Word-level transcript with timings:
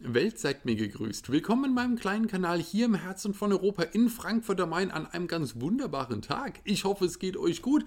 Welt 0.00 0.38
seid 0.38 0.64
mir 0.64 0.74
gegrüßt. 0.74 1.30
Willkommen 1.30 1.66
in 1.66 1.74
meinem 1.74 1.96
kleinen 1.96 2.26
Kanal 2.26 2.60
hier 2.60 2.86
im 2.86 2.94
Herzen 2.94 3.32
von 3.32 3.52
Europa 3.52 3.84
in 3.84 4.08
Frankfurt 4.08 4.60
am 4.60 4.70
Main 4.70 4.90
an 4.90 5.06
einem 5.06 5.28
ganz 5.28 5.60
wunderbaren 5.60 6.20
Tag. 6.20 6.60
Ich 6.64 6.84
hoffe, 6.84 7.04
es 7.04 7.20
geht 7.20 7.36
euch 7.36 7.62
gut. 7.62 7.84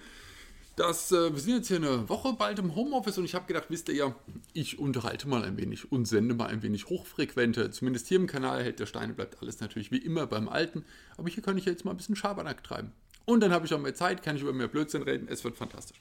Das, 0.74 1.12
äh, 1.12 1.32
wir 1.32 1.38
sind 1.38 1.56
jetzt 1.56 1.68
hier 1.68 1.76
eine 1.76 2.08
Woche 2.08 2.32
bald 2.32 2.58
im 2.60 2.74
Homeoffice 2.74 3.18
und 3.18 3.26
ich 3.26 3.34
habe 3.34 3.46
gedacht, 3.46 3.66
wisst 3.68 3.88
ihr 3.90 3.94
ja, 3.94 4.14
ich 4.54 4.78
unterhalte 4.78 5.28
mal 5.28 5.44
ein 5.44 5.58
wenig 5.58 5.92
und 5.92 6.06
sende 6.06 6.34
mal 6.34 6.46
ein 6.46 6.62
wenig 6.62 6.86
hochfrequente. 6.86 7.70
Zumindest 7.72 8.08
hier 8.08 8.18
im 8.18 8.26
Kanal 8.26 8.62
hält 8.64 8.80
der 8.80 8.86
Steine 8.86 9.12
bleibt 9.12 9.42
alles 9.42 9.60
natürlich 9.60 9.90
wie 9.90 9.98
immer 9.98 10.26
beim 10.26 10.48
Alten. 10.48 10.84
Aber 11.18 11.28
hier 11.28 11.42
kann 11.42 11.58
ich 11.58 11.66
jetzt 11.66 11.84
mal 11.84 11.90
ein 11.90 11.98
bisschen 11.98 12.16
Schabernack 12.16 12.64
treiben. 12.64 12.92
Und 13.26 13.40
dann 13.40 13.52
habe 13.52 13.66
ich 13.66 13.74
auch 13.74 13.80
mehr 13.80 13.94
Zeit, 13.94 14.22
kann 14.22 14.36
ich 14.36 14.42
über 14.42 14.54
mehr 14.54 14.68
Blödsinn 14.68 15.02
reden. 15.02 15.28
Es 15.28 15.44
wird 15.44 15.56
fantastisch. 15.56 16.00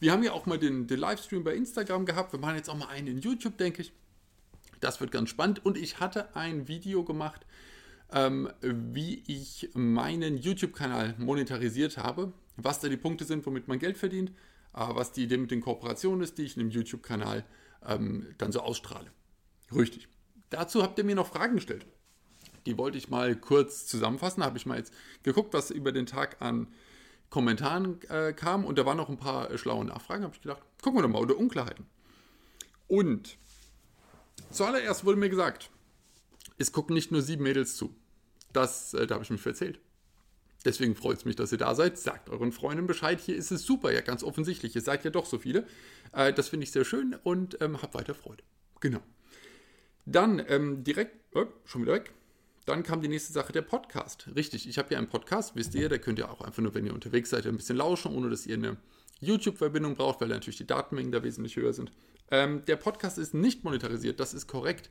Wir 0.00 0.10
haben 0.10 0.22
ja 0.22 0.32
auch 0.32 0.46
mal 0.46 0.58
den, 0.58 0.86
den 0.86 0.98
Livestream 0.98 1.44
bei 1.44 1.54
Instagram 1.54 2.06
gehabt. 2.06 2.32
Wir 2.32 2.40
machen 2.40 2.56
jetzt 2.56 2.70
auch 2.70 2.78
mal 2.78 2.88
einen 2.88 3.08
in 3.08 3.18
YouTube, 3.18 3.58
denke 3.58 3.82
ich. 3.82 3.92
Das 4.84 5.00
wird 5.00 5.12
ganz 5.12 5.30
spannend. 5.30 5.64
Und 5.64 5.78
ich 5.78 5.98
hatte 5.98 6.36
ein 6.36 6.68
Video 6.68 7.04
gemacht, 7.04 7.46
ähm, 8.12 8.50
wie 8.60 9.22
ich 9.26 9.70
meinen 9.72 10.36
YouTube-Kanal 10.36 11.14
monetarisiert 11.16 11.96
habe, 11.96 12.34
was 12.58 12.80
da 12.80 12.88
die 12.88 12.98
Punkte 12.98 13.24
sind, 13.24 13.46
womit 13.46 13.66
man 13.66 13.78
Geld 13.78 13.96
verdient, 13.96 14.28
äh, 14.74 14.86
was 14.90 15.12
die 15.12 15.22
Idee 15.22 15.38
mit 15.38 15.50
den 15.50 15.62
Kooperationen 15.62 16.20
ist, 16.20 16.36
die 16.36 16.42
ich 16.42 16.58
in 16.58 16.64
dem 16.64 16.70
YouTube-Kanal 16.70 17.46
ähm, 17.86 18.26
dann 18.36 18.52
so 18.52 18.60
ausstrahle. 18.60 19.10
Richtig. 19.74 20.06
Dazu 20.50 20.82
habt 20.82 20.98
ihr 20.98 21.04
mir 21.04 21.14
noch 21.14 21.28
Fragen 21.28 21.54
gestellt. 21.54 21.86
Die 22.66 22.76
wollte 22.76 22.98
ich 22.98 23.08
mal 23.08 23.34
kurz 23.36 23.86
zusammenfassen. 23.86 24.40
Da 24.40 24.46
habe 24.48 24.58
ich 24.58 24.66
mal 24.66 24.76
jetzt 24.76 24.92
geguckt, 25.22 25.54
was 25.54 25.70
über 25.70 25.92
den 25.92 26.04
Tag 26.04 26.42
an 26.42 26.66
Kommentaren 27.30 28.02
äh, 28.10 28.34
kam. 28.34 28.66
Und 28.66 28.76
da 28.76 28.84
waren 28.84 28.98
noch 28.98 29.08
ein 29.08 29.16
paar 29.16 29.50
äh, 29.50 29.56
schlaue 29.56 29.86
Nachfragen. 29.86 30.24
habe 30.24 30.34
ich 30.34 30.42
gedacht, 30.42 30.60
gucken 30.82 30.98
wir 30.98 31.02
doch 31.02 31.08
mal, 31.08 31.22
oder 31.22 31.38
Unklarheiten. 31.38 31.86
Und 32.86 33.38
Zuallererst 34.50 35.04
wurde 35.04 35.18
mir 35.18 35.28
gesagt, 35.28 35.70
es 36.58 36.72
gucken 36.72 36.94
nicht 36.94 37.10
nur 37.10 37.22
sieben 37.22 37.42
Mädels 37.42 37.76
zu. 37.76 37.94
Das, 38.52 38.94
äh, 38.94 39.06
da 39.06 39.14
habe 39.14 39.24
ich 39.24 39.30
mich 39.30 39.40
verzählt. 39.40 39.80
Deswegen 40.64 40.94
freut 40.94 41.18
es 41.18 41.24
mich, 41.24 41.36
dass 41.36 41.52
ihr 41.52 41.58
da 41.58 41.74
seid. 41.74 41.98
Sagt 41.98 42.30
euren 42.30 42.52
Freunden 42.52 42.86
Bescheid. 42.86 43.20
Hier 43.20 43.36
ist 43.36 43.50
es 43.50 43.64
super, 43.64 43.92
ja, 43.92 44.00
ganz 44.00 44.22
offensichtlich. 44.22 44.74
Ihr 44.74 44.80
seid 44.80 45.04
ja 45.04 45.10
doch 45.10 45.26
so 45.26 45.38
viele. 45.38 45.66
Äh, 46.12 46.32
das 46.32 46.48
finde 46.48 46.64
ich 46.64 46.72
sehr 46.72 46.84
schön 46.84 47.16
und 47.22 47.60
ähm, 47.60 47.82
habt 47.82 47.94
weiter 47.94 48.14
Freude. 48.14 48.42
Genau. 48.80 49.00
Dann 50.06 50.42
ähm, 50.48 50.84
direkt, 50.84 51.16
oh, 51.34 51.46
schon 51.64 51.82
wieder 51.82 51.94
weg. 51.94 52.12
Dann 52.64 52.82
kam 52.82 53.02
die 53.02 53.08
nächste 53.08 53.32
Sache, 53.32 53.52
der 53.52 53.62
Podcast. 53.62 54.28
Richtig, 54.34 54.66
ich 54.66 54.78
habe 54.78 54.92
ja 54.92 54.98
einen 54.98 55.08
Podcast, 55.08 55.54
wisst 55.54 55.74
ihr, 55.74 55.90
da 55.90 55.98
könnt 55.98 56.18
ihr 56.18 56.30
auch 56.30 56.40
einfach 56.40 56.62
nur, 56.62 56.74
wenn 56.74 56.86
ihr 56.86 56.94
unterwegs 56.94 57.28
seid, 57.30 57.46
ein 57.46 57.56
bisschen 57.56 57.76
lauschen, 57.76 58.14
ohne 58.14 58.30
dass 58.30 58.46
ihr 58.46 58.54
eine 58.54 58.78
YouTube-Verbindung 59.24 59.94
braucht, 59.94 60.20
weil 60.20 60.28
natürlich 60.28 60.58
die 60.58 60.66
Datenmengen 60.66 61.12
da 61.12 61.22
wesentlich 61.22 61.56
höher 61.56 61.72
sind. 61.72 61.92
Ähm, 62.30 62.64
der 62.66 62.76
Podcast 62.76 63.18
ist 63.18 63.34
nicht 63.34 63.64
monetarisiert, 63.64 64.20
das 64.20 64.34
ist 64.34 64.46
korrekt. 64.46 64.90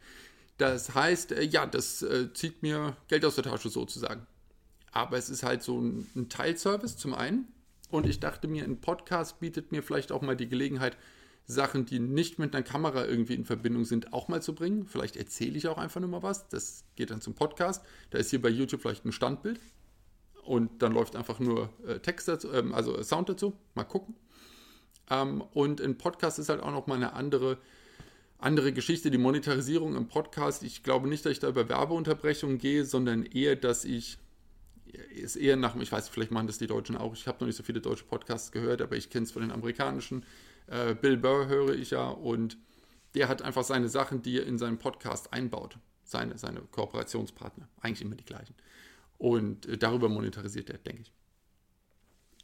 Das 0.57 0.93
heißt, 0.93 1.31
äh, 1.31 1.43
ja, 1.43 1.65
das 1.65 2.01
äh, 2.01 2.31
zieht 2.33 2.61
mir 2.61 2.95
Geld 3.07 3.25
aus 3.25 3.35
der 3.35 3.43
Tasche 3.43 3.69
sozusagen. 3.69 4.27
Aber 4.91 5.17
es 5.17 5.29
ist 5.29 5.43
halt 5.43 5.63
so 5.63 5.79
ein, 5.79 6.07
ein 6.15 6.29
Teilservice 6.29 6.97
zum 6.97 7.13
einen. 7.13 7.47
Und 7.89 8.07
ich 8.07 8.19
dachte 8.19 8.47
mir, 8.47 8.63
ein 8.63 8.81
Podcast 8.81 9.39
bietet 9.39 9.71
mir 9.71 9.83
vielleicht 9.83 10.11
auch 10.11 10.21
mal 10.21 10.35
die 10.35 10.49
Gelegenheit, 10.49 10.97
Sachen, 11.45 11.85
die 11.85 11.99
nicht 11.99 12.39
mit 12.39 12.55
einer 12.55 12.63
Kamera 12.63 13.05
irgendwie 13.05 13.33
in 13.33 13.45
Verbindung 13.45 13.85
sind, 13.85 14.13
auch 14.13 14.29
mal 14.29 14.41
zu 14.41 14.55
bringen. 14.55 14.85
Vielleicht 14.85 15.17
erzähle 15.17 15.57
ich 15.57 15.67
auch 15.67 15.77
einfach 15.77 15.99
nur 15.99 16.09
mal 16.09 16.23
was. 16.23 16.47
Das 16.47 16.85
geht 16.95 17.11
dann 17.11 17.21
zum 17.21 17.33
Podcast. 17.33 17.83
Da 18.11 18.17
ist 18.17 18.29
hier 18.29 18.41
bei 18.41 18.49
YouTube 18.49 18.81
vielleicht 18.81 19.05
ein 19.05 19.11
Standbild. 19.11 19.59
Und 20.43 20.81
dann 20.81 20.93
läuft 20.93 21.15
einfach 21.15 21.39
nur 21.39 21.69
äh, 21.85 21.99
Text 21.99 22.27
dazu, 22.27 22.51
ähm, 22.51 22.73
also 22.73 23.01
Sound 23.01 23.29
dazu. 23.29 23.53
Mal 23.75 23.83
gucken. 23.83 24.15
Ähm, 25.09 25.41
und 25.53 25.81
ein 25.81 25.97
Podcast 25.97 26.39
ist 26.39 26.49
halt 26.49 26.61
auch 26.61 26.71
nochmal 26.71 26.97
eine 26.97 27.13
andere, 27.13 27.57
andere 28.37 28.73
Geschichte. 28.73 29.11
Die 29.11 29.17
Monetarisierung 29.17 29.95
im 29.95 30.07
Podcast, 30.07 30.63
ich 30.63 30.83
glaube 30.83 31.07
nicht, 31.07 31.25
dass 31.25 31.33
ich 31.33 31.39
da 31.39 31.49
über 31.49 31.69
Werbeunterbrechungen 31.69 32.57
gehe, 32.57 32.85
sondern 32.85 33.25
eher, 33.25 33.55
dass 33.55 33.85
ich 33.85 34.17
ist 35.15 35.35
eher 35.35 35.55
nach, 35.55 35.75
ich 35.75 35.91
weiß, 35.91 36.09
vielleicht 36.09 36.31
machen 36.31 36.47
das 36.47 36.59
die 36.59 36.67
Deutschen 36.67 36.95
auch, 36.95 37.13
ich 37.13 37.27
habe 37.27 37.39
noch 37.39 37.47
nicht 37.47 37.55
so 37.55 37.63
viele 37.63 37.81
deutsche 37.81 38.05
Podcasts 38.05 38.51
gehört, 38.51 38.81
aber 38.81 38.95
ich 38.95 39.09
kenne 39.09 39.25
es 39.25 39.31
von 39.31 39.41
den 39.41 39.51
amerikanischen. 39.51 40.23
Äh, 40.67 40.93
Bill 40.93 41.17
Burr 41.17 41.47
höre 41.47 41.73
ich 41.73 41.91
ja 41.91 42.09
und 42.09 42.57
der 43.15 43.27
hat 43.27 43.41
einfach 43.41 43.63
seine 43.63 43.89
Sachen, 43.89 44.21
die 44.21 44.39
er 44.39 44.45
in 44.45 44.57
seinen 44.57 44.77
Podcast 44.77 45.33
einbaut. 45.33 45.77
Seine, 46.03 46.37
seine 46.37 46.61
Kooperationspartner, 46.61 47.67
eigentlich 47.81 48.01
immer 48.01 48.15
die 48.15 48.25
gleichen. 48.25 48.55
Und 49.17 49.65
äh, 49.65 49.77
darüber 49.77 50.09
monetarisiert 50.09 50.69
er, 50.69 50.77
denke 50.77 51.03
ich. 51.03 51.13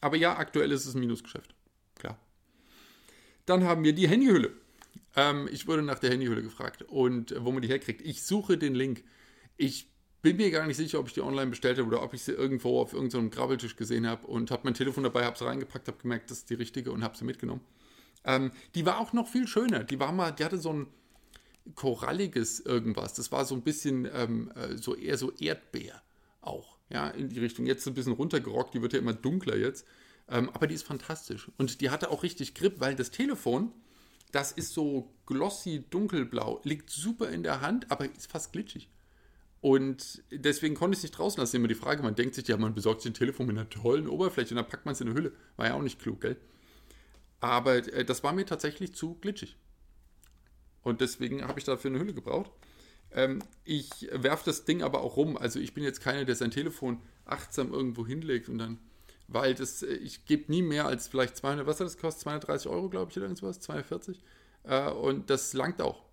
Aber 0.02 0.16
ja, 0.16 0.38
aktuell 0.38 0.72
ist 0.72 0.86
es 0.86 0.96
ein 0.96 1.02
Minusgeschäft. 1.02 1.54
Klar. 1.96 2.18
Dann 3.50 3.64
haben 3.64 3.84
wir 3.84 3.94
die 3.94 4.08
Handyhülle. 4.08 4.52
Ähm, 5.16 5.50
ich 5.52 5.68
wurde 5.68 5.82
nach 5.82 5.98
der 5.98 6.12
Handyhülle 6.12 6.44
gefragt 6.44 6.84
und 6.84 7.32
äh, 7.32 7.44
wo 7.44 7.52
man 7.52 7.64
die 7.64 7.68
herkriegt. 7.68 8.02
Ich 8.02 8.22
suche 8.22 8.60
den 8.60 8.76
Link. 8.76 9.04
Ich 9.58 9.90
bin 10.22 10.38
mir 10.38 10.52
gar 10.52 10.68
nicht 10.68 10.78
sicher, 10.78 11.00
ob 11.00 11.08
ich 11.08 11.14
die 11.14 11.22
online 11.22 11.50
bestellt 11.50 11.80
habe 11.80 11.88
oder 11.88 12.04
ob 12.04 12.14
ich 12.14 12.22
sie 12.22 12.34
irgendwo 12.34 12.80
auf 12.80 12.94
irgendeinem 12.94 13.32
Grabbeltisch 13.32 13.76
gesehen 13.76 14.06
habe 14.06 14.28
und 14.28 14.52
habe 14.52 14.62
mein 14.66 14.76
Telefon 14.76 15.04
dabei, 15.04 15.26
habe 15.26 15.36
sie 15.36 15.46
reingepackt, 15.46 15.88
habe 15.88 15.98
gemerkt, 16.00 16.30
das 16.30 16.40
ist 16.40 16.52
die 16.52 16.54
richtige 16.54 16.92
und 16.92 17.04
habe 17.04 17.18
sie 17.18 17.26
mitgenommen. 17.26 17.62
Ähm, 18.24 18.52
die 18.76 18.86
war 18.86 19.00
auch 19.00 19.14
noch 19.14 19.28
viel 19.28 19.48
schöner. 19.48 19.84
Die 19.84 20.00
war 20.00 20.12
mal, 20.12 20.30
die 20.30 20.46
hatte 20.46 20.60
so 20.60 20.72
ein 20.72 20.88
koralliges 21.74 22.60
irgendwas. 22.60 23.16
Das 23.16 23.32
war 23.32 23.46
so 23.46 23.56
ein 23.56 23.64
bisschen 23.64 24.08
ähm, 24.14 24.52
äh, 24.54 24.78
so 24.78 24.94
eher 24.94 25.18
so 25.18 25.32
Erdbeer 25.32 26.04
auch, 26.42 26.78
ja, 26.90 27.08
in 27.10 27.30
die 27.30 27.40
Richtung. 27.40 27.66
Jetzt 27.66 27.88
ein 27.88 27.96
bisschen 27.96 28.14
runtergerockt, 28.14 28.76
die 28.76 28.82
wird 28.84 28.94
ja 28.94 29.00
immer 29.00 29.14
dunkler 29.14 29.58
jetzt. 29.58 29.88
Ähm, 30.30 30.50
aber 30.50 30.68
die 30.68 30.76
ist 30.76 30.84
fantastisch. 30.84 31.50
Und 31.58 31.82
die 31.82 31.90
hatte 31.90 32.12
auch 32.12 32.24
richtig 32.24 32.54
Grip, 32.54 32.80
weil 32.80 32.96
das 32.96 33.12
Telefon, 33.12 33.72
das 34.32 34.52
ist 34.52 34.74
so 34.74 35.12
glossy 35.26 35.86
dunkelblau, 35.90 36.62
liegt 36.64 36.90
super 36.90 37.30
in 37.30 37.44
der 37.44 37.62
Hand, 37.62 37.92
aber 37.92 38.06
ist 38.06 38.32
fast 38.32 38.54
glitschig. 38.54 38.90
Und 39.62 40.24
deswegen 40.32 40.76
konnte 40.76 40.94
ich 40.94 41.00
es 41.00 41.04
nicht 41.04 41.18
draußen 41.18 41.40
lassen. 41.40 41.58
Immer 41.58 41.68
die 41.68 41.76
Frage, 41.76 42.02
man 42.02 42.16
denkt 42.16 42.36
sich, 42.36 42.48
ja, 42.48 42.56
man 42.58 42.76
besorgt 42.76 43.02
sich 43.02 43.12
ein 43.12 43.16
Telefon 43.16 43.48
mit 43.48 43.58
einer 43.58 43.70
tollen 43.70 44.08
Oberfläche 44.08 44.52
und 44.52 44.58
dann 44.58 44.68
packt 44.68 44.86
man 44.86 44.94
es 44.94 45.02
in 45.02 45.08
eine 45.08 45.18
Hülle. 45.18 45.34
War 45.58 45.68
ja 45.68 45.74
auch 45.74 45.82
nicht 45.82 46.00
klug, 46.00 46.22
gell? 46.22 46.38
Aber 47.42 47.76
äh, 47.76 48.06
das 48.06 48.24
war 48.24 48.34
mir 48.34 48.46
tatsächlich 48.46 48.94
zu 48.94 49.16
glitschig. 49.16 49.58
Und 50.82 51.02
deswegen 51.02 51.46
habe 51.46 51.60
ich 51.60 51.66
dafür 51.66 51.90
eine 51.90 52.00
Hülle 52.00 52.14
gebraucht. 52.14 52.52
Ähm, 53.12 53.42
ich 53.66 54.08
werfe 54.12 54.46
das 54.46 54.66
Ding 54.66 54.82
aber 54.82 55.02
auch 55.02 55.18
rum. 55.18 55.36
Also 55.36 55.60
ich 55.60 55.74
bin 55.74 55.84
jetzt 55.84 56.02
keiner, 56.02 56.24
der 56.24 56.36
sein 56.36 56.52
Telefon 56.52 57.02
achtsam 57.26 57.74
irgendwo 57.74 58.06
hinlegt 58.06 58.48
und 58.48 58.60
dann 58.60 58.78
weil 59.32 59.54
das, 59.54 59.84
äh, 59.84 59.94
ich 59.94 60.26
gebe 60.26 60.52
nie 60.52 60.62
mehr 60.62 60.86
als 60.86 61.08
vielleicht 61.08 61.38
200, 61.38 61.66
was 61.66 61.80
hat 61.80 61.88
das 61.88 61.98
kostet? 61.98 62.24
230 62.24 62.70
Euro, 62.70 62.90
glaube 62.90 63.12
ich, 63.12 63.18
oder 63.18 63.28
irgendwas, 63.28 63.60
240. 63.60 64.22
Äh, 64.64 64.90
und 64.92 65.30
das 65.30 65.54
langt 65.54 65.82
auch. 65.82 66.04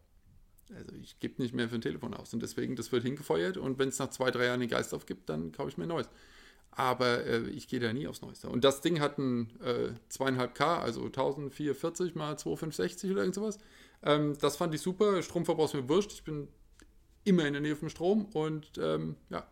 Also 0.75 0.95
ich 1.01 1.21
gebe 1.21 1.41
nicht 1.41 1.55
mehr 1.55 1.69
für 1.69 1.77
ein 1.77 1.81
Telefon 1.81 2.13
aus 2.13 2.35
und 2.35 2.43
deswegen, 2.43 2.75
das 2.75 2.91
wird 2.91 3.05
hingefeuert 3.05 3.57
und 3.57 3.79
wenn 3.79 3.89
es 3.89 4.01
nach 4.01 4.11
zwei, 4.11 4.33
drei 4.33 4.47
Jahren 4.47 4.59
den 4.59 4.69
Geist 4.69 4.93
aufgibt, 4.95 5.29
dann 5.29 5.53
kaufe 5.53 5.69
ich 5.69 5.79
mir 5.79 5.85
ein 5.85 5.91
neues. 5.91 6.09
Aber 6.73 7.25
äh, 7.25 7.49
ich 7.51 7.69
gehe 7.69 7.81
da 7.81 7.93
nie 7.93 8.07
aufs 8.07 8.21
Neueste. 8.21 8.49
Und 8.49 8.65
das 8.65 8.81
Ding 8.83 9.01
hat 9.01 9.17
ein 9.17 9.49
äh, 9.61 9.93
2,5K, 10.13 10.81
also 10.81 11.05
1440 11.05 12.15
mal 12.17 12.37
2560 12.37 13.13
oder 13.13 13.21
irgend 13.21 13.35
sowas. 13.35 13.59
Ähm, 14.03 14.37
das 14.41 14.57
fand 14.57 14.75
ich 14.75 14.83
super. 14.83 15.23
Stromverbrauch 15.23 15.67
ist 15.67 15.75
mir 15.75 15.89
wurscht. 15.89 16.13
Ich 16.13 16.25
bin 16.25 16.49
immer 17.25 17.47
in 17.47 17.55
der 17.55 17.63
Nähe 17.63 17.77
vom 17.77 17.89
Strom 17.89 18.27
und 18.27 18.73
ähm, 18.79 19.17
ja, 19.31 19.47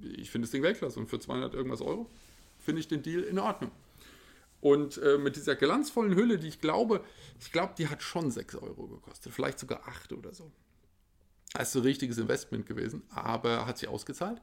ich 0.00 0.30
finde 0.30 0.46
das 0.46 0.52
Ding 0.52 0.62
Weltklasse. 0.62 0.98
Und 0.98 1.08
für 1.08 1.18
200 1.18 1.52
irgendwas 1.52 1.82
Euro 1.82 2.08
finde 2.60 2.80
ich 2.80 2.88
den 2.88 3.02
Deal 3.02 3.22
in 3.22 3.38
Ordnung. 3.38 3.70
Und 4.60 4.98
äh, 4.98 5.16
mit 5.16 5.36
dieser 5.36 5.56
glanzvollen 5.56 6.14
Hülle, 6.14 6.38
die 6.38 6.48
ich 6.48 6.60
glaube, 6.60 7.02
ich 7.40 7.50
glaube, 7.50 7.74
die 7.78 7.88
hat 7.88 8.02
schon 8.02 8.30
6 8.30 8.56
Euro 8.56 8.86
gekostet, 8.86 9.32
vielleicht 9.32 9.58
sogar 9.58 9.88
8 9.88 10.12
oder 10.12 10.34
so. 10.34 10.50
Ein 11.54 11.66
richtiges 11.80 12.18
Investment 12.18 12.66
gewesen, 12.66 13.02
aber 13.10 13.66
hat 13.66 13.78
sich 13.78 13.88
ausgezahlt. 13.88 14.40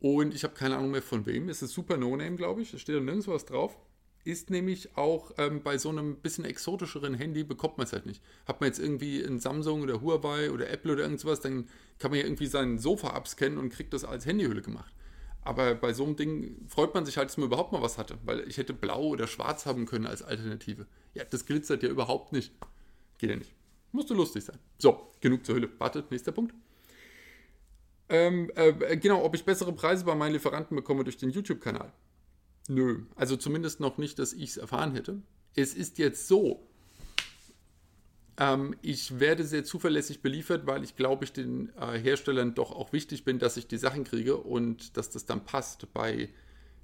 Und 0.00 0.34
ich 0.34 0.44
habe 0.44 0.54
keine 0.54 0.76
Ahnung 0.76 0.90
mehr 0.90 1.02
von 1.02 1.26
wem. 1.26 1.48
Es 1.48 1.62
ist 1.62 1.74
super 1.74 1.96
No-Name, 1.96 2.36
glaube 2.36 2.62
ich. 2.62 2.72
Da 2.72 2.78
steht 2.78 3.00
nirgends 3.02 3.28
was 3.28 3.44
drauf. 3.44 3.76
Ist 4.24 4.50
nämlich 4.50 4.96
auch 4.96 5.32
ähm, 5.38 5.62
bei 5.62 5.78
so 5.78 5.90
einem 5.90 6.16
bisschen 6.16 6.44
exotischeren 6.44 7.14
Handy 7.14 7.44
bekommt 7.44 7.78
man 7.78 7.86
es 7.86 7.92
halt 7.92 8.06
nicht. 8.06 8.22
Hat 8.46 8.60
man 8.60 8.68
jetzt 8.68 8.78
irgendwie 8.78 9.22
ein 9.22 9.40
Samsung 9.40 9.82
oder 9.82 10.00
Huawei 10.00 10.50
oder 10.50 10.68
Apple 10.68 10.92
oder 10.92 11.02
irgendwas, 11.04 11.40
dann 11.40 11.68
kann 11.98 12.10
man 12.10 12.20
ja 12.20 12.26
irgendwie 12.26 12.46
sein 12.46 12.78
Sofa 12.78 13.08
abscannen 13.08 13.58
und 13.58 13.70
kriegt 13.70 13.94
das 13.94 14.04
als 14.04 14.26
Handyhülle 14.26 14.60
gemacht. 14.60 14.92
Aber 15.42 15.74
bei 15.74 15.92
so 15.92 16.04
einem 16.04 16.16
Ding 16.16 16.66
freut 16.68 16.94
man 16.94 17.06
sich 17.06 17.16
halt, 17.16 17.28
dass 17.28 17.38
man 17.38 17.46
überhaupt 17.46 17.72
mal 17.72 17.82
was 17.82 17.98
hatte, 17.98 18.18
weil 18.24 18.46
ich 18.48 18.58
hätte 18.58 18.74
blau 18.74 19.04
oder 19.06 19.26
schwarz 19.26 19.64
haben 19.66 19.86
können 19.86 20.06
als 20.06 20.22
Alternative. 20.22 20.86
Ja, 21.14 21.24
das 21.24 21.46
glitzert 21.46 21.82
ja 21.82 21.88
überhaupt 21.88 22.32
nicht. 22.32 22.52
Geht 23.18 23.30
ja 23.30 23.36
nicht. 23.36 23.52
Musste 23.92 24.14
lustig 24.14 24.44
sein. 24.44 24.58
So, 24.78 25.12
genug 25.20 25.44
zur 25.44 25.56
Hülle. 25.56 25.70
Wartet, 25.78 26.10
nächster 26.10 26.32
Punkt. 26.32 26.54
Ähm, 28.08 28.50
äh, 28.54 28.96
genau, 28.96 29.24
ob 29.24 29.34
ich 29.34 29.44
bessere 29.44 29.72
Preise 29.72 30.04
bei 30.04 30.14
meinen 30.14 30.32
Lieferanten 30.32 30.76
bekomme 30.76 31.04
durch 31.04 31.16
den 31.16 31.30
YouTube-Kanal. 31.30 31.92
Nö, 32.68 33.04
also 33.16 33.36
zumindest 33.36 33.80
noch 33.80 33.98
nicht, 33.98 34.18
dass 34.18 34.32
ich 34.32 34.50
es 34.50 34.56
erfahren 34.56 34.92
hätte. 34.92 35.22
Es 35.54 35.74
ist 35.74 35.98
jetzt 35.98 36.28
so, 36.28 36.68
ähm, 38.40 38.74
ich 38.80 39.20
werde 39.20 39.44
sehr 39.44 39.64
zuverlässig 39.64 40.22
beliefert, 40.22 40.66
weil 40.66 40.82
ich 40.82 40.96
glaube, 40.96 41.24
ich 41.24 41.32
den 41.32 41.70
äh, 41.76 41.98
Herstellern 41.98 42.54
doch 42.54 42.72
auch 42.72 42.92
wichtig 42.92 43.24
bin, 43.24 43.38
dass 43.38 43.58
ich 43.58 43.68
die 43.68 43.76
Sachen 43.76 44.02
kriege 44.02 44.38
und 44.38 44.96
dass 44.96 45.10
das 45.10 45.26
dann 45.26 45.44
passt. 45.44 45.92
Bei 45.92 46.30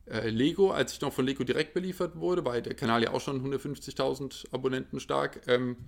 äh, 0.04 0.28
Lego, 0.28 0.70
als 0.70 0.92
ich 0.92 1.00
noch 1.00 1.14
von 1.14 1.24
Lego 1.24 1.44
direkt 1.44 1.72
beliefert 1.72 2.16
wurde, 2.16 2.44
weil 2.44 2.60
der 2.60 2.74
Kanal 2.74 3.02
ja 3.02 3.12
auch 3.12 3.22
schon 3.22 3.42
150.000 3.42 4.52
Abonnenten 4.52 5.00
stark, 5.00 5.40
ähm, 5.46 5.78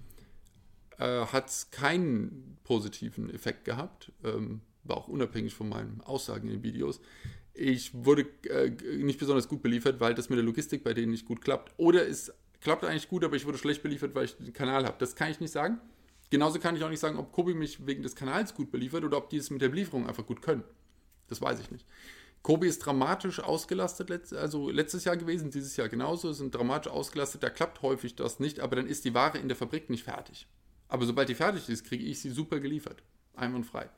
äh, 0.97 1.26
hat 1.26 1.50
es 1.50 1.70
keinen 1.70 2.56
positiven 2.65 3.29
Effekt 3.29 3.67
gehabt. 3.67 4.11
Ähm, 4.25 4.62
war 4.85 4.97
auch 4.97 5.09
unabhängig 5.09 5.53
von 5.53 5.69
meinen 5.69 6.00
Aussagen 6.00 6.49
in 6.49 6.55
den 6.55 6.62
Videos. 6.62 6.99
Ich 7.53 7.93
wurde 7.93 8.23
äh, 8.49 8.70
nicht 8.97 9.19
besonders 9.19 9.49
gut 9.49 9.62
beliefert, 9.62 10.00
weil 10.00 10.15
das 10.15 10.31
mit 10.31 10.38
der 10.38 10.47
Logistik 10.47 10.82
bei 10.82 10.94
denen 10.94 11.12
nicht 11.12 11.26
gut 11.26 11.43
klappt. 11.43 11.75
Oder 11.76 12.09
es 12.09 12.32
klappt 12.60 12.84
eigentlich 12.84 13.08
gut, 13.08 13.25
aber 13.25 13.37
ich 13.37 13.46
wurde 13.46 13.58
schlecht 13.58 13.82
beliefert, 13.82 14.14
weil 14.14 14.25
ich 14.25 14.37
den 14.37 14.52
Kanal 14.52 14.84
habe. 14.84 14.96
Das 14.99 15.16
kann 15.16 15.31
ich 15.31 15.40
nicht 15.40 15.52
sagen. 15.52 15.81
Genauso 16.31 16.58
kann 16.58 16.76
ich 16.76 16.84
auch 16.84 16.90
nicht 16.90 17.00
sagen, 17.00 17.19
ob 17.19 17.32
Kobi 17.32 17.55
mich 17.55 17.87
wegen 17.87 18.02
des 18.02 18.14
Kanals 18.14 18.55
gut 18.55 18.70
beliefert 18.70 19.05
oder 19.05 19.16
ob 19.16 19.31
die 19.31 19.38
es 19.38 19.50
mit 19.50 19.62
der 19.62 19.70
Belieferung 19.70 20.06
einfach 20.06 20.26
gut 20.26 20.43
können. 20.43 20.64
Das 21.28 21.40
weiß 21.40 21.60
ich 21.60 21.70
nicht. 21.70 21.87
Kobi 22.43 22.69
ist 22.69 22.84
dramatisch 22.84 23.40
ausgelastet, 23.40 24.32
also 24.32 24.70
letztes 24.70 25.05
Jahr 25.05 25.16
gewesen, 25.16 25.50
dieses 25.50 25.76
Jahr 25.76 25.88
genauso, 25.88 26.32
sind 26.32 26.55
dramatisch 26.55 26.90
ausgelastet, 26.90 27.43
da 27.43 27.50
klappt 27.50 27.82
häufig 27.82 28.14
das 28.14 28.38
nicht, 28.40 28.60
aber 28.60 28.76
dann 28.76 28.87
ist 28.87 29.05
die 29.05 29.12
Ware 29.12 29.38
in 29.38 29.49
der 29.49 29.56
Fabrik 29.56 29.90
nicht 29.90 30.05
fertig. 30.05 30.46
Aber 30.88 31.05
sobald 31.05 31.28
die 31.28 31.34
fertig 31.34 31.69
ist, 31.69 31.84
kriege 31.84 32.05
ich 32.05 32.20
sie 32.20 32.31
super 32.31 32.60
geliefert. 32.60 33.02
Einwandfrei. 33.34 33.90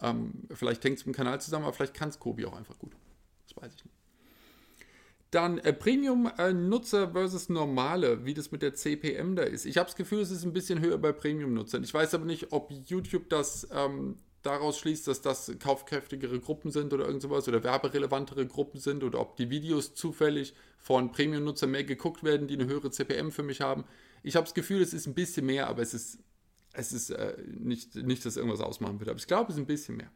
Ähm, 0.00 0.44
vielleicht 0.52 0.84
hängt 0.84 0.98
es 0.98 1.06
mit 1.06 1.14
dem 1.14 1.16
Kanal 1.16 1.40
zusammen, 1.40 1.64
aber 1.64 1.74
vielleicht 1.74 1.94
kann 1.94 2.08
es 2.08 2.18
Kobi 2.18 2.46
auch 2.46 2.54
einfach 2.54 2.78
gut. 2.78 2.92
Das 3.46 3.56
weiß 3.56 3.74
ich 3.74 3.84
nicht. 3.84 3.96
Dann 5.34 5.58
äh, 5.58 5.72
Premium-Nutzer 5.72 7.10
versus 7.10 7.48
normale, 7.48 8.24
wie 8.24 8.34
das 8.34 8.52
mit 8.52 8.62
der 8.62 8.74
CPM 8.74 9.34
da 9.34 9.42
ist. 9.42 9.66
Ich 9.66 9.78
habe 9.78 9.86
das 9.86 9.96
Gefühl, 9.96 10.20
es 10.20 10.30
ist 10.30 10.44
ein 10.44 10.52
bisschen 10.52 10.80
höher 10.80 10.96
bei 10.96 11.10
Premium-Nutzern. 11.10 11.82
Ich 11.82 11.92
weiß 11.92 12.14
aber 12.14 12.24
nicht, 12.24 12.52
ob 12.52 12.70
YouTube 12.70 13.28
das 13.30 13.66
ähm, 13.72 14.18
daraus 14.42 14.78
schließt, 14.78 15.08
dass 15.08 15.22
das 15.22 15.50
kaufkräftigere 15.58 16.38
Gruppen 16.38 16.70
sind 16.70 16.92
oder 16.92 17.06
irgend 17.06 17.22
sowas 17.22 17.48
oder 17.48 17.64
werberelevantere 17.64 18.46
Gruppen 18.46 18.78
sind 18.78 19.02
oder 19.02 19.18
ob 19.18 19.36
die 19.36 19.50
Videos 19.50 19.94
zufällig 19.94 20.54
von 20.78 21.10
Premium-Nutzern 21.10 21.72
mehr 21.72 21.82
geguckt 21.82 22.22
werden, 22.22 22.46
die 22.46 22.54
eine 22.54 22.66
höhere 22.66 22.92
CPM 22.92 23.32
für 23.32 23.42
mich 23.42 23.60
haben. 23.60 23.82
Ich 24.22 24.36
habe 24.36 24.44
das 24.44 24.54
Gefühl, 24.54 24.82
es 24.82 24.94
ist 24.94 25.08
ein 25.08 25.14
bisschen 25.14 25.46
mehr, 25.46 25.66
aber 25.66 25.82
es 25.82 25.94
ist, 25.94 26.20
es 26.74 26.92
ist 26.92 27.10
äh, 27.10 27.36
nicht, 27.58 27.96
nicht, 27.96 28.24
dass 28.24 28.36
irgendwas 28.36 28.60
ausmachen 28.60 29.00
wird. 29.00 29.10
Aber 29.10 29.18
ich 29.18 29.26
glaube, 29.26 29.50
es 29.50 29.56
ist 29.56 29.62
ein 29.62 29.66
bisschen 29.66 29.96
mehr. 29.96 30.12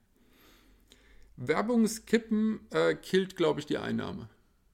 Werbungskippen 1.37 2.61
äh, 2.71 2.95
killt, 2.95 3.35
glaube 3.35 3.59
ich, 3.59 3.67
die 3.67 3.79
Einnahme. 3.79 4.29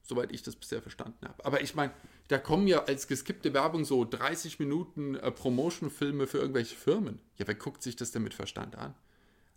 Soweit 0.07 0.31
ich 0.31 0.43
das 0.43 0.55
bisher 0.55 0.81
verstanden 0.81 1.27
habe. 1.27 1.43
Aber 1.43 1.61
ich 1.61 1.73
meine, 1.73 1.91
da 2.27 2.37
kommen 2.37 2.67
ja 2.67 2.83
als 2.83 3.07
geskippte 3.07 3.53
Werbung 3.53 3.85
so 3.85 4.05
30 4.05 4.59
Minuten 4.59 5.15
äh, 5.15 5.31
Promotion-Filme 5.31 6.27
für 6.27 6.37
irgendwelche 6.37 6.75
Firmen. 6.75 7.19
Ja, 7.37 7.47
wer 7.47 7.55
guckt 7.55 7.81
sich 7.81 7.95
das 7.95 8.11
denn 8.11 8.23
mit 8.23 8.35
Verstand 8.35 8.75
an? 8.75 8.93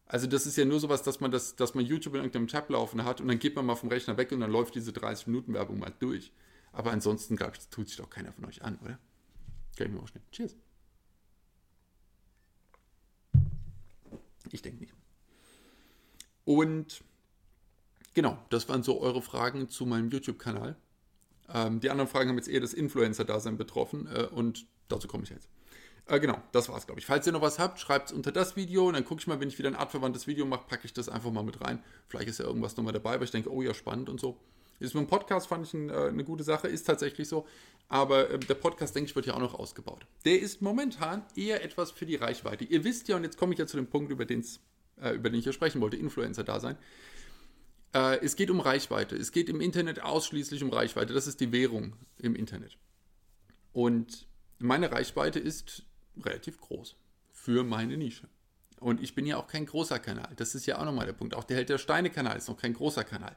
Also 0.07 0.27
das 0.27 0.47
ist 0.47 0.57
ja 0.57 0.65
nur 0.65 0.81
sowas, 0.81 1.03
dass 1.03 1.21
man 1.21 1.31
das, 1.31 1.55
dass 1.57 1.75
man 1.75 1.85
YouTube 1.85 2.15
in 2.15 2.21
irgendeinem 2.21 2.49
Tab 2.49 2.71
laufen 2.71 3.05
hat 3.05 3.21
und 3.21 3.29
dann 3.29 3.39
geht 3.39 3.55
man 3.57 3.67
mal 3.67 3.77
vom 3.77 3.91
Rechner 3.91 4.17
weg 4.17 4.33
und 4.33 4.41
dann 4.41 4.51
läuft 4.51 4.75
diese 4.75 4.93
30 4.93 5.27
Minuten 5.27 5.53
Werbung 5.53 5.79
mal 5.79 5.93
durch. 5.99 6.33
Aber 6.73 6.93
ansonsten, 6.93 7.37
glaube 7.37 7.57
ich, 7.59 7.69
tut 7.69 7.89
sich 7.89 7.99
doch 7.99 8.09
keiner 8.09 8.33
von 8.33 8.47
euch 8.47 8.63
an, 8.63 8.79
oder? 8.83 8.99
Kann 9.77 9.89
ich 9.89 9.93
mir 9.93 10.01
auch 10.01 10.09
schnell. 10.09 10.23
Cheers. 10.33 10.57
Ich 14.51 14.63
denke 14.63 14.81
nicht. 14.81 14.95
Und 16.45 17.05
genau, 18.19 18.37
das 18.51 18.69
waren 18.69 18.83
so 18.83 19.01
eure 19.01 19.23
Fragen 19.23 19.69
zu 19.69 19.87
meinem 19.87 20.11
YouTube-Kanal. 20.11 20.75
Ähm, 21.55 21.79
die 21.79 21.89
anderen 21.89 22.11
Fragen 22.11 22.29
haben 22.29 22.37
jetzt 22.37 22.49
eher 22.49 22.59
das 22.59 22.75
Influencer-Dasein 22.75 23.57
betroffen 23.57 24.09
äh, 24.13 24.25
und 24.25 24.67
dazu 24.89 25.07
komme 25.07 25.23
ich 25.23 25.31
jetzt. 25.31 25.49
Äh, 26.07 26.19
genau, 26.19 26.43
das 26.51 26.69
war's, 26.69 26.87
glaube 26.87 26.99
ich. 26.99 27.07
Falls 27.07 27.29
ihr 27.29 27.33
noch 27.33 27.43
was 27.43 27.61
habt, 27.61 27.79
schreibt 27.79 28.09
es 28.09 28.13
unter 28.13 28.33
das 28.33 28.57
Video 28.57 28.89
und 28.89 28.95
dann 28.95 29.05
gucke 29.05 29.21
ich 29.21 29.29
mal, 29.29 29.39
wenn 29.39 29.47
ich 29.47 29.57
wieder 29.57 29.69
ein 29.69 29.77
artverwandtes 29.77 30.27
Video 30.27 30.47
mache, 30.47 30.65
packe 30.67 30.85
ich 30.85 30.93
das 30.93 31.09
einfach 31.09 31.31
mal 31.31 31.45
mit 31.45 31.61
rein. 31.61 31.81
Vielleicht 32.09 32.29
ist 32.29 32.41
ja 32.41 32.47
irgendwas 32.47 32.77
nochmal 32.77 32.93
dabei, 32.93 33.15
weil 33.19 33.25
ich 33.25 33.31
denke, 33.31 33.53
oh 33.53 33.63
ja, 33.63 33.73
spannend 33.73 34.09
und 34.09 34.19
so. 34.19 34.37
Ist 34.81 34.95
mit 34.95 35.05
dem 35.05 35.09
Podcast, 35.09 35.47
fand 35.47 35.65
ich 35.65 35.75
ein, 35.75 35.89
äh, 35.89 36.09
eine 36.09 36.25
gute 36.25 36.43
Sache, 36.43 36.67
ist 36.67 36.89
tatsächlich 36.89 37.29
so. 37.29 37.47
Aber 37.89 38.31
äh, 38.31 38.39
der 38.41 38.55
Podcast, 38.55 38.97
denke 38.97 39.11
ich, 39.11 39.15
wird 39.15 39.27
ja 39.27 39.35
auch 39.35 39.41
noch 39.41 39.55
ausgebaut. 39.55 40.07
Der 40.25 40.41
ist 40.41 40.61
momentan 40.61 41.23
eher 41.37 41.63
etwas 41.63 41.93
für 41.93 42.05
die 42.05 42.17
Reichweite. 42.17 42.65
Ihr 42.65 42.83
wisst 42.83 43.07
ja, 43.07 43.15
und 43.15 43.23
jetzt 43.23 43.39
komme 43.39 43.53
ich 43.53 43.61
ja 43.61 43.67
zu 43.69 43.77
dem 43.77 43.87
Punkt, 43.87 44.11
über, 44.11 44.29
äh, 44.29 45.15
über 45.15 45.31
den 45.31 45.39
ich 45.39 45.45
ja 45.45 45.53
sprechen 45.53 45.81
wollte, 45.81 45.97
Influencer 45.97 46.43
da 46.43 46.59
sein. 46.59 46.77
Äh, 47.95 48.19
es 48.25 48.37
geht 48.37 48.51
um 48.51 48.61
Reichweite. 48.61 49.17
Es 49.17 49.33
geht 49.33 49.49
im 49.49 49.61
Internet 49.61 50.03
ausschließlich 50.03 50.63
um 50.63 50.71
Reichweite. 50.71 51.15
Das 51.15 51.27
ist 51.27 51.41
die 51.41 51.53
Währung 51.53 51.95
im 52.19 52.35
Internet. 52.35 52.77
Und 53.73 54.27
meine 54.59 54.91
Reichweite 54.91 55.39
ist 55.39 55.85
relativ 56.21 56.61
groß 56.61 56.97
für 57.33 57.65
meine 57.65 57.97
Nische. 57.97 58.29
Und 58.81 59.03
ich 59.03 59.15
bin 59.15 59.27
ja 59.27 59.37
auch 59.37 59.47
kein 59.47 59.67
großer 59.67 59.99
Kanal. 59.99 60.33
Das 60.37 60.55
ist 60.55 60.67
ja 60.67 60.79
auch 60.79 60.85
nochmal 60.85 61.07
der 61.07 61.13
Punkt. 61.13 61.35
Auch 61.35 61.45
der 61.45 61.57
Held 61.57 61.69
der 61.69 61.79
Steine-Kanal 61.79 62.37
ist 62.37 62.49
noch 62.49 62.57
kein 62.57 62.75
großer 62.75 63.05
Kanal. 63.05 63.37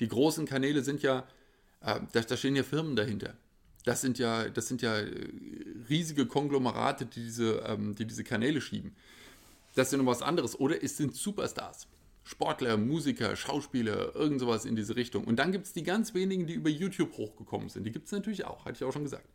Die 0.00 0.08
großen 0.08 0.46
Kanäle 0.46 0.82
sind 0.82 1.02
ja, 1.02 1.26
äh, 1.80 2.00
da, 2.12 2.20
da, 2.20 2.36
stehen 2.36 2.56
ja 2.56 2.62
Firmen 2.62 2.96
dahinter. 2.96 3.36
Das 3.84 4.00
sind 4.00 4.18
ja, 4.18 4.48
das 4.48 4.68
sind 4.68 4.82
ja 4.82 4.98
äh, 4.98 5.28
riesige 5.88 6.26
Konglomerate, 6.26 7.06
die 7.06 7.22
diese, 7.22 7.58
ähm, 7.66 7.94
die 7.94 8.04
diese 8.04 8.24
Kanäle 8.24 8.60
schieben. 8.60 8.96
Das 9.74 9.88
ist 9.88 9.92
ja 9.92 9.98
noch 9.98 10.06
was 10.06 10.22
anderes. 10.22 10.58
Oder 10.58 10.82
es 10.82 10.96
sind 10.96 11.14
Superstars. 11.14 11.86
Sportler, 12.22 12.76
Musiker, 12.76 13.34
Schauspieler, 13.36 14.14
irgend 14.14 14.40
sowas 14.40 14.64
in 14.64 14.76
diese 14.76 14.96
Richtung. 14.96 15.24
Und 15.24 15.36
dann 15.36 15.52
gibt 15.52 15.66
es 15.66 15.72
die 15.72 15.82
ganz 15.82 16.14
wenigen, 16.14 16.46
die 16.46 16.54
über 16.54 16.70
YouTube 16.70 17.16
hochgekommen 17.16 17.68
sind. 17.68 17.84
Die 17.84 17.92
gibt 17.92 18.06
es 18.06 18.12
natürlich 18.12 18.44
auch, 18.44 18.64
hatte 18.64 18.76
ich 18.76 18.84
auch 18.84 18.92
schon 18.92 19.04
gesagt. 19.04 19.28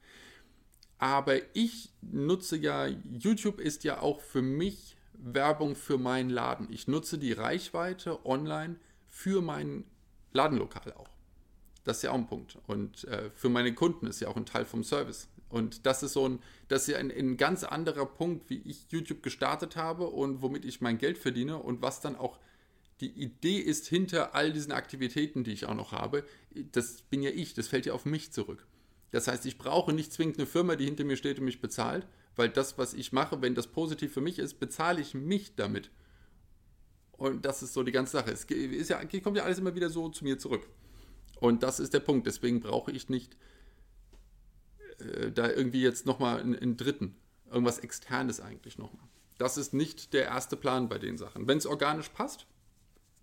Aber 0.98 1.38
ich 1.54 1.92
nutze 2.02 2.58
ja, 2.58 2.88
YouTube 2.88 3.60
ist 3.60 3.84
ja 3.84 4.00
auch 4.00 4.22
für 4.22 4.42
mich 4.42 4.96
Werbung 5.14 5.76
für 5.76 5.98
meinen 5.98 6.30
Laden. 6.30 6.68
Ich 6.72 6.88
nutze 6.88 7.18
die 7.18 7.34
Reichweite 7.34 8.26
online 8.26 8.78
für 9.10 9.42
mein 9.42 9.86
Ladenlokal 10.32 10.94
auch. 10.94 11.10
Das 11.84 11.98
ist 11.98 12.04
ja 12.04 12.12
auch 12.12 12.16
ein 12.16 12.28
Punkt. 12.28 12.58
Und 12.68 13.04
äh, 13.06 13.30
für 13.36 13.50
meine 13.50 13.74
Kunden 13.74 14.08
ist 14.08 14.20
ja 14.20 14.28
auch 14.28 14.36
ein 14.36 14.46
Teil 14.46 14.66
vom 14.66 14.84
Service. 14.84 15.28
Und 15.50 15.86
das 15.86 16.04
ist 16.04 16.14
so 16.14 16.28
ein, 16.28 16.40
das 16.68 16.84
ist 16.84 16.88
ja 16.94 16.98
ein, 16.98 17.12
ein 17.12 17.38
ganz 17.38 17.64
anderer 17.64 18.06
Punkt, 18.06 18.50
wie 18.50 18.62
ich 18.66 18.88
YouTube 18.90 19.22
gestartet 19.22 19.76
habe 19.76 20.08
und 20.08 20.42
womit 20.42 20.66
ich 20.66 20.82
mein 20.82 20.98
Geld 20.98 21.18
verdiene 21.18 21.58
und 21.58 21.82
was 21.82 22.02
dann 22.02 22.16
auch 22.16 22.40
die 23.02 23.12
Idee 23.12 23.58
ist 23.58 23.88
hinter 23.88 24.36
all 24.36 24.54
diesen 24.54 24.72
Aktivitäten, 24.72 25.44
die 25.44 25.52
ich 25.52 25.66
auch 25.66 25.76
noch 25.76 25.92
habe. 25.92 26.24
Das 26.72 27.02
bin 27.02 27.22
ja 27.22 27.32
ich, 27.32 27.54
das 27.54 27.68
fällt 27.68 27.86
ja 27.86 27.94
auf 27.94 28.06
mich 28.06 28.32
zurück. 28.32 28.66
Das 29.12 29.28
heißt, 29.28 29.46
ich 29.46 29.58
brauche 29.58 29.94
nicht 29.94 30.14
zwingend 30.14 30.38
eine 30.38 30.48
Firma, 30.48 30.76
die 30.76 30.86
hinter 30.86 31.04
mir 31.04 31.18
steht 31.18 31.40
und 31.40 31.46
mich 31.46 31.62
bezahlt, 31.62 32.08
weil 32.36 32.50
das, 32.50 32.78
was 32.78 32.94
ich 32.94 33.12
mache, 33.12 33.42
wenn 33.42 33.56
das 33.56 33.68
positiv 33.68 34.14
für 34.14 34.22
mich 34.22 34.40
ist, 34.40 34.60
bezahle 34.60 35.02
ich 35.02 35.14
mich 35.14 35.56
damit. 35.56 35.90
Und 37.14 37.46
das 37.46 37.64
ist 37.64 37.74
so 37.74 37.84
die 37.84 37.92
ganze 37.92 38.14
Sache. 38.14 38.32
Es 38.32 38.48
ja, 38.90 39.04
kommt 39.22 39.38
ja 39.38 39.44
alles 39.44 39.60
immer 39.60 39.76
wieder 39.76 39.90
so 39.90 40.10
zu 40.10 40.24
mir 40.24 40.38
zurück. 40.38 40.68
Und 41.40 41.64
das 41.64 41.80
ist 41.80 41.94
der 41.94 42.02
Punkt. 42.02 42.28
Deswegen 42.28 42.60
brauche 42.60 42.92
ich 42.92 43.10
nicht 43.10 43.38
äh, 45.00 45.32
da 45.32 45.50
irgendwie 45.50 45.82
jetzt 45.82 46.06
nochmal 46.06 46.40
einen, 46.40 46.56
einen 46.56 46.78
dritten, 46.78 47.16
irgendwas 47.50 47.80
externes 47.80 48.40
eigentlich 48.40 48.78
nochmal. 48.78 49.08
Das 49.38 49.58
ist 49.58 49.74
nicht 49.74 50.14
der 50.14 50.26
erste 50.26 50.56
Plan 50.56 50.90
bei 50.90 50.98
den 50.98 51.18
Sachen. 51.18 51.48
Wenn 51.48 51.58
es 51.58 51.66
organisch 51.66 52.10
passt, 52.10 52.48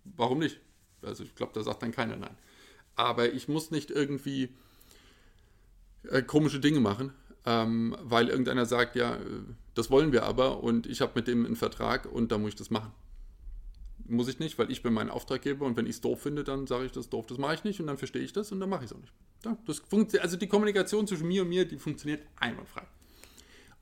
warum 0.03 0.39
nicht? 0.39 0.59
Also 1.01 1.23
ich 1.23 1.35
glaube, 1.35 1.53
da 1.53 1.63
sagt 1.63 1.83
dann 1.83 1.91
keiner 1.91 2.15
nein. 2.15 2.35
Aber 2.95 3.33
ich 3.33 3.47
muss 3.47 3.71
nicht 3.71 3.91
irgendwie 3.91 4.49
äh, 6.09 6.21
komische 6.21 6.59
Dinge 6.59 6.79
machen, 6.79 7.13
ähm, 7.45 7.95
weil 8.01 8.29
irgendeiner 8.29 8.65
sagt, 8.65 8.95
ja, 8.95 9.15
äh, 9.15 9.19
das 9.73 9.89
wollen 9.89 10.11
wir 10.11 10.23
aber 10.23 10.63
und 10.63 10.85
ich 10.87 11.01
habe 11.01 11.13
mit 11.15 11.27
dem 11.27 11.45
einen 11.45 11.55
Vertrag 11.55 12.05
und 12.05 12.31
da 12.31 12.37
muss 12.37 12.49
ich 12.49 12.55
das 12.55 12.69
machen. 12.69 12.91
Muss 14.05 14.27
ich 14.27 14.39
nicht, 14.39 14.59
weil 14.59 14.69
ich 14.69 14.83
bin 14.83 14.93
mein 14.93 15.09
Auftraggeber 15.09 15.65
und 15.65 15.77
wenn 15.77 15.85
ich 15.85 15.95
es 15.95 16.01
doof 16.01 16.21
finde, 16.21 16.43
dann 16.43 16.67
sage 16.67 16.85
ich 16.85 16.91
das 16.91 17.09
doof, 17.09 17.25
das 17.25 17.37
mache 17.37 17.55
ich 17.55 17.63
nicht 17.63 17.79
und 17.79 17.87
dann 17.87 17.97
verstehe 17.97 18.21
ich 18.21 18.33
das 18.33 18.51
und 18.51 18.59
dann 18.59 18.69
mache 18.69 18.83
ich 18.83 18.91
es 18.91 18.95
auch 18.95 19.01
nicht. 19.01 19.13
Ja, 19.45 19.57
das 19.65 19.81
also 20.19 20.37
die 20.37 20.47
Kommunikation 20.47 21.07
zwischen 21.07 21.27
mir 21.27 21.41
und 21.41 21.49
mir, 21.49 21.65
die 21.65 21.77
funktioniert 21.77 22.25
einwandfrei. 22.39 22.85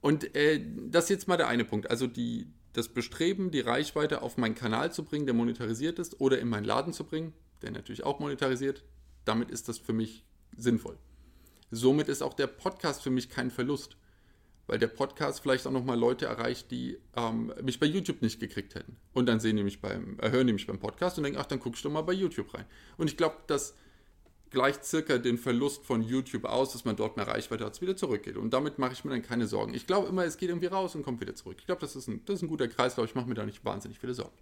Und 0.02 0.36
äh, 0.36 0.60
das 0.90 1.06
ist 1.06 1.10
jetzt 1.10 1.28
mal 1.28 1.38
der 1.38 1.48
eine 1.48 1.64
Punkt. 1.64 1.90
Also 1.90 2.08
die, 2.08 2.48
das 2.74 2.90
Bestreben, 2.90 3.52
die 3.52 3.60
Reichweite 3.62 4.22
auf 4.22 4.38
meinen 4.38 4.56
Kanal 4.56 4.92
zu 4.92 5.04
bringen, 5.04 5.26
der 5.26 5.36
monetarisiert 5.36 6.00
ist, 6.00 6.20
oder 6.20 6.40
in 6.40 6.50
meinen 6.50 6.66
Laden 6.66 6.92
zu 6.92 7.04
bringen, 7.04 7.34
der 7.62 7.72
natürlich 7.72 8.04
auch 8.04 8.20
monetarisiert, 8.20 8.84
damit 9.26 9.52
ist 9.52 9.70
das 9.70 9.78
für 9.78 9.94
mich 9.94 10.26
sinnvoll. 10.58 10.98
Somit 11.70 12.10
ist 12.10 12.22
auch 12.22 12.34
der 12.34 12.48
Podcast 12.48 13.04
für 13.04 13.12
mich 13.12 13.30
kein 13.30 13.52
Verlust, 13.52 13.96
weil 14.68 14.80
der 14.80 14.88
Podcast 14.88 15.42
vielleicht 15.42 15.68
auch 15.68 15.72
nochmal 15.72 15.98
Leute 15.98 16.26
erreicht, 16.26 16.72
die 16.72 16.98
ähm, 17.16 17.54
mich 17.62 17.80
bei 17.80 17.86
YouTube 17.86 18.22
nicht 18.22 18.40
gekriegt 18.40 18.76
hätten. 18.76 18.98
Und 19.14 19.28
dann 19.28 19.40
sehen 19.40 19.58
die 19.58 19.64
mich 19.64 19.82
beim, 19.82 20.18
äh, 20.20 20.32
hören 20.32 20.48
die 20.48 20.54
mich 20.54 20.68
beim 20.68 20.80
Podcast 20.80 21.18
und 21.18 21.24
denken, 21.24 21.40
ach, 21.40 21.46
dann 21.46 21.60
guckst 21.60 21.86
doch 21.86 21.92
mal 21.92 22.02
bei 22.02 22.14
YouTube 22.14 22.54
rein. 22.54 22.66
Und 22.98 23.10
ich 23.10 23.18
glaube, 23.18 23.36
das 23.48 23.76
gleicht 24.52 24.86
circa 24.86 25.18
den 25.18 25.38
Verlust 25.38 25.84
von 25.84 26.02
YouTube 26.02 26.46
aus, 26.46 26.74
dass 26.74 26.86
man 26.86 26.96
dort 26.96 27.18
mehr 27.18 27.28
Reichweite 27.28 27.66
hat, 27.66 27.82
wieder 27.82 27.96
zurückgeht. 27.96 28.38
Und 28.38 28.54
damit 28.54 28.78
mache 28.78 28.94
ich 28.94 29.04
mir 29.04 29.12
dann 29.12 29.24
keine 29.24 29.48
Sorgen. 29.48 29.74
Ich 29.74 29.88
glaube 29.88 30.10
immer, 30.10 30.26
es 30.26 30.38
geht 30.38 30.50
irgendwie 30.50 30.68
raus 30.68 30.94
und 30.94 31.04
kommt 31.04 31.22
wieder 31.22 31.34
zurück. 31.34 31.58
Ich 31.60 31.66
glaube, 31.66 31.82
das, 31.82 31.96
ist 31.96 32.08
ein, 32.08 32.22
das 32.26 32.38
ist 32.38 32.42
ein 32.44 32.50
guter 32.50 32.68
Kreislauf. 32.68 33.06
Ich 33.06 33.16
mache 33.16 33.28
mir 33.28 33.34
da 33.34 33.46
nicht 33.46 33.64
wahnsinnig 33.66 33.98
viele 33.98 34.14
Sorgen. 34.14 34.34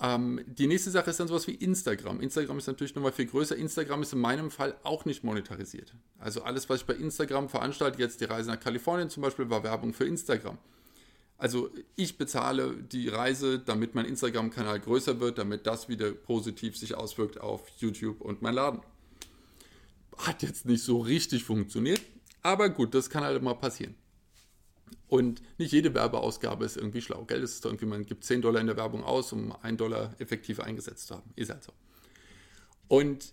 Ähm, 0.00 0.40
die 0.46 0.66
nächste 0.66 0.90
Sache 0.90 1.10
ist 1.10 1.20
dann 1.20 1.28
sowas 1.28 1.46
wie 1.46 1.54
Instagram. 1.54 2.20
Instagram 2.20 2.58
ist 2.58 2.66
natürlich 2.66 2.94
nochmal 2.94 3.12
viel 3.12 3.26
größer. 3.26 3.54
Instagram 3.54 4.02
ist 4.02 4.12
in 4.12 4.20
meinem 4.20 4.50
Fall 4.50 4.74
auch 4.82 5.04
nicht 5.04 5.22
monetarisiert. 5.22 5.94
Also 6.18 6.42
alles, 6.42 6.68
was 6.68 6.80
ich 6.80 6.86
bei 6.86 6.94
Instagram 6.94 7.48
veranstalte, 7.48 8.00
jetzt 8.00 8.20
die 8.20 8.24
Reise 8.24 8.50
nach 8.50 8.58
Kalifornien 8.58 9.10
zum 9.10 9.22
Beispiel, 9.22 9.48
war 9.50 9.62
Werbung 9.62 9.92
für 9.92 10.06
Instagram. 10.06 10.58
Also 11.36 11.70
ich 11.96 12.16
bezahle 12.16 12.74
die 12.76 13.08
Reise, 13.08 13.58
damit 13.58 13.94
mein 13.94 14.06
Instagram-Kanal 14.06 14.80
größer 14.80 15.20
wird, 15.20 15.38
damit 15.38 15.66
das 15.66 15.88
wieder 15.88 16.12
positiv 16.12 16.76
sich 16.76 16.94
auswirkt 16.94 17.40
auf 17.40 17.68
YouTube 17.78 18.20
und 18.20 18.40
mein 18.40 18.54
Laden. 18.54 18.80
Hat 20.16 20.42
jetzt 20.42 20.64
nicht 20.64 20.82
so 20.82 21.00
richtig 21.00 21.44
funktioniert, 21.44 22.00
aber 22.42 22.68
gut, 22.68 22.94
das 22.94 23.10
kann 23.10 23.24
halt 23.24 23.42
mal 23.42 23.54
passieren. 23.54 23.96
Und 25.08 25.42
nicht 25.58 25.72
jede 25.72 25.92
Werbeausgabe 25.94 26.64
ist 26.64 26.76
irgendwie 26.76 27.00
schlau. 27.00 27.24
Geld 27.24 27.42
ist 27.42 27.64
irgendwie, 27.64 27.86
man 27.86 28.06
gibt 28.06 28.24
10 28.24 28.42
Dollar 28.42 28.60
in 28.60 28.66
der 28.66 28.76
Werbung 28.76 29.02
aus, 29.04 29.32
um 29.32 29.52
1 29.62 29.76
Dollar 29.78 30.14
effektiv 30.18 30.60
eingesetzt 30.60 31.08
zu 31.08 31.16
haben. 31.16 31.30
Ist 31.36 31.50
halt 31.50 31.64
so. 31.64 31.72
Und 32.88 33.32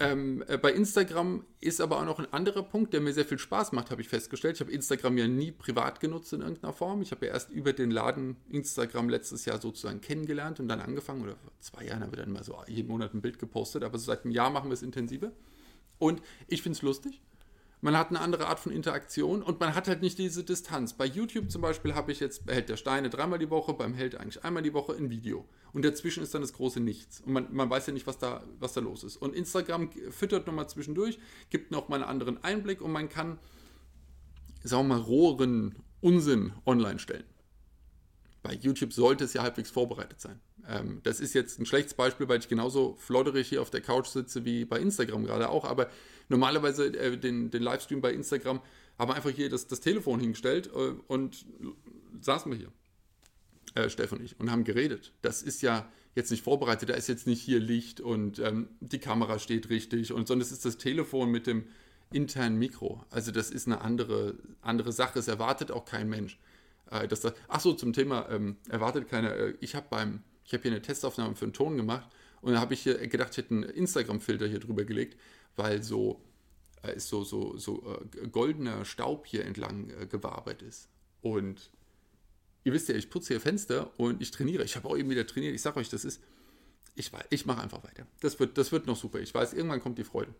ähm, 0.00 0.42
äh, 0.48 0.56
bei 0.56 0.72
Instagram 0.72 1.44
ist 1.60 1.80
aber 1.80 1.98
auch 1.98 2.04
noch 2.06 2.18
ein 2.18 2.32
anderer 2.32 2.62
Punkt, 2.62 2.94
der 2.94 3.02
mir 3.02 3.12
sehr 3.12 3.26
viel 3.26 3.38
Spaß 3.38 3.72
macht, 3.72 3.90
habe 3.90 4.00
ich 4.00 4.08
festgestellt. 4.08 4.56
Ich 4.56 4.60
habe 4.60 4.72
Instagram 4.72 5.18
ja 5.18 5.28
nie 5.28 5.52
privat 5.52 6.00
genutzt 6.00 6.32
in 6.32 6.40
irgendeiner 6.40 6.72
Form. 6.72 7.02
Ich 7.02 7.10
habe 7.10 7.26
ja 7.26 7.32
erst 7.32 7.50
über 7.50 7.74
den 7.74 7.90
Laden 7.90 8.36
Instagram 8.48 9.10
letztes 9.10 9.44
Jahr 9.44 9.60
sozusagen 9.60 10.00
kennengelernt 10.00 10.58
und 10.58 10.68
dann 10.68 10.80
angefangen, 10.80 11.22
oder 11.22 11.36
vor 11.36 11.52
zwei 11.60 11.84
Jahren 11.84 12.02
haben 12.02 12.12
wir 12.12 12.18
dann 12.18 12.32
mal 12.32 12.42
so 12.42 12.56
jeden 12.66 12.88
Monat 12.88 13.12
ein 13.12 13.20
Bild 13.20 13.38
gepostet, 13.38 13.84
aber 13.84 13.98
so 13.98 14.06
seit 14.06 14.24
einem 14.24 14.32
Jahr 14.32 14.48
machen 14.50 14.70
wir 14.70 14.74
es 14.74 14.82
intensiver. 14.82 15.32
Und 15.98 16.22
ich 16.48 16.62
finde 16.62 16.76
es 16.76 16.82
lustig. 16.82 17.20
Man 17.82 17.96
hat 17.96 18.10
eine 18.10 18.20
andere 18.20 18.46
Art 18.46 18.60
von 18.60 18.72
Interaktion 18.72 19.42
und 19.42 19.58
man 19.58 19.74
hat 19.74 19.88
halt 19.88 20.02
nicht 20.02 20.18
diese 20.18 20.44
Distanz. 20.44 20.92
Bei 20.92 21.06
YouTube 21.06 21.50
zum 21.50 21.62
Beispiel 21.62 21.94
habe 21.94 22.12
ich 22.12 22.20
jetzt 22.20 22.42
Held 22.46 22.68
der 22.68 22.76
Steine 22.76 23.08
dreimal 23.08 23.38
die 23.38 23.48
Woche, 23.48 23.72
beim 23.72 23.94
Held 23.94 24.16
eigentlich 24.16 24.44
einmal 24.44 24.62
die 24.62 24.74
Woche 24.74 24.92
ein 24.92 25.08
Video. 25.08 25.48
Und 25.72 25.84
dazwischen 25.84 26.22
ist 26.22 26.34
dann 26.34 26.42
das 26.42 26.52
große 26.52 26.78
Nichts. 26.78 27.22
Und 27.22 27.32
man, 27.32 27.46
man 27.54 27.70
weiß 27.70 27.86
ja 27.86 27.94
nicht, 27.94 28.06
was 28.06 28.18
da, 28.18 28.44
was 28.58 28.74
da 28.74 28.82
los 28.82 29.02
ist. 29.02 29.16
Und 29.16 29.34
Instagram 29.34 29.90
füttert 30.10 30.46
nochmal 30.46 30.68
zwischendurch, 30.68 31.18
gibt 31.48 31.70
nochmal 31.70 32.00
einen 32.00 32.10
anderen 32.10 32.44
Einblick 32.44 32.82
und 32.82 32.92
man 32.92 33.08
kann, 33.08 33.38
sagen 34.62 34.88
wir 34.88 34.96
mal, 34.96 35.02
roheren 35.02 35.76
Unsinn 36.02 36.52
online 36.66 36.98
stellen. 36.98 37.24
Bei 38.42 38.52
YouTube 38.52 38.92
sollte 38.92 39.24
es 39.24 39.32
ja 39.32 39.42
halbwegs 39.42 39.70
vorbereitet 39.70 40.20
sein. 40.20 40.40
Ähm, 40.70 41.00
das 41.02 41.20
ist 41.20 41.34
jetzt 41.34 41.58
ein 41.58 41.66
schlechtes 41.66 41.94
Beispiel, 41.94 42.28
weil 42.28 42.38
ich 42.38 42.48
genauso 42.48 42.96
flodderig 42.98 43.48
hier 43.48 43.60
auf 43.60 43.70
der 43.70 43.80
Couch 43.80 44.06
sitze 44.06 44.44
wie 44.44 44.64
bei 44.64 44.78
Instagram 44.78 45.24
gerade 45.24 45.48
auch. 45.48 45.64
Aber 45.64 45.90
normalerweise 46.28 46.86
äh, 46.86 47.16
den, 47.16 47.50
den 47.50 47.62
Livestream 47.62 48.00
bei 48.00 48.12
Instagram 48.12 48.60
haben 48.98 49.10
wir 49.10 49.14
einfach 49.14 49.30
hier 49.30 49.48
das, 49.48 49.66
das 49.66 49.80
Telefon 49.80 50.20
hingestellt 50.20 50.68
äh, 50.68 50.92
und 51.08 51.44
saßen 52.20 52.52
wir 52.52 52.58
hier, 52.58 52.72
äh, 53.74 53.88
Steff 53.90 54.12
und 54.12 54.22
ich, 54.22 54.38
und 54.38 54.50
haben 54.50 54.64
geredet. 54.64 55.12
Das 55.22 55.42
ist 55.42 55.62
ja 55.62 55.90
jetzt 56.14 56.30
nicht 56.30 56.44
vorbereitet, 56.44 56.88
da 56.88 56.94
ist 56.94 57.08
jetzt 57.08 57.26
nicht 57.26 57.40
hier 57.40 57.60
Licht 57.60 58.00
und 58.00 58.38
ähm, 58.38 58.68
die 58.80 58.98
Kamera 58.98 59.38
steht 59.38 59.70
richtig, 59.70 60.12
und, 60.12 60.28
sondern 60.28 60.46
es 60.46 60.52
ist 60.52 60.64
das 60.64 60.76
Telefon 60.76 61.30
mit 61.30 61.46
dem 61.46 61.66
internen 62.12 62.58
Mikro. 62.58 63.04
Also 63.10 63.30
das 63.30 63.50
ist 63.50 63.66
eine 63.66 63.80
andere, 63.80 64.34
andere 64.62 64.92
Sache. 64.92 65.18
Es 65.18 65.28
erwartet 65.28 65.70
auch 65.70 65.84
kein 65.84 66.08
Mensch. 66.08 66.38
Äh, 66.90 67.06
dass 67.08 67.20
das, 67.20 67.34
ach 67.48 67.60
so, 67.60 67.72
zum 67.72 67.92
Thema 67.92 68.28
ähm, 68.30 68.56
erwartet 68.68 69.08
keiner. 69.08 69.34
Äh, 69.34 69.54
ich 69.60 69.74
habe 69.74 69.86
beim 69.88 70.22
ich 70.50 70.54
habe 70.54 70.62
hier 70.62 70.72
eine 70.72 70.82
Testaufnahme 70.82 71.36
für 71.36 71.44
einen 71.44 71.52
Ton 71.52 71.76
gemacht 71.76 72.10
und 72.40 72.54
da 72.54 72.60
habe 72.60 72.74
ich 72.74 72.82
hier 72.82 73.06
gedacht, 73.06 73.30
ich 73.30 73.36
hätte 73.38 73.54
einen 73.54 73.62
Instagram-Filter 73.62 74.48
hier 74.48 74.58
drüber 74.58 74.84
gelegt, 74.84 75.16
weil 75.54 75.80
so 75.80 76.20
äh, 76.82 76.98
so, 76.98 77.22
so, 77.22 77.56
so 77.56 78.00
äh, 78.20 78.26
goldener 78.28 78.84
Staub 78.84 79.26
hier 79.26 79.44
entlang 79.44 79.90
äh, 79.90 80.06
gewabert 80.06 80.62
ist. 80.62 80.88
Und 81.22 81.70
ihr 82.64 82.72
wisst 82.72 82.88
ja, 82.88 82.96
ich 82.96 83.10
putze 83.10 83.34
hier 83.34 83.40
Fenster 83.40 83.92
und 83.96 84.20
ich 84.20 84.32
trainiere. 84.32 84.64
Ich 84.64 84.74
habe 84.74 84.88
auch 84.88 84.96
eben 84.96 85.08
wieder 85.08 85.24
trainiert. 85.24 85.54
Ich 85.54 85.62
sage 85.62 85.78
euch, 85.78 85.88
das 85.88 86.04
ist, 86.04 86.20
ich, 86.96 87.12
ich 87.30 87.46
mache 87.46 87.60
einfach 87.60 87.84
weiter. 87.84 88.06
Das 88.20 88.40
wird, 88.40 88.58
das 88.58 88.72
wird 88.72 88.88
noch 88.88 88.96
super. 88.96 89.20
Ich 89.20 89.32
weiß, 89.32 89.52
irgendwann 89.52 89.80
kommt 89.80 89.98
die 89.98 90.04
Freude. 90.04 90.34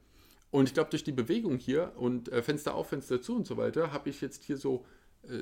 Und 0.51 0.67
ich 0.67 0.75
glaube, 0.75 0.91
durch 0.91 1.05
die 1.05 1.13
Bewegung 1.13 1.59
hier 1.59 1.93
und 1.97 2.29
Fenster 2.43 2.75
auf, 2.75 2.89
Fenster 2.89 3.23
zu 3.23 3.37
und 3.37 3.47
so 3.47 3.57
weiter, 3.57 3.93
habe 3.93 4.11
ich 4.11 4.21
jetzt 4.21 4.43
hier 4.43 4.57
so 4.57 4.85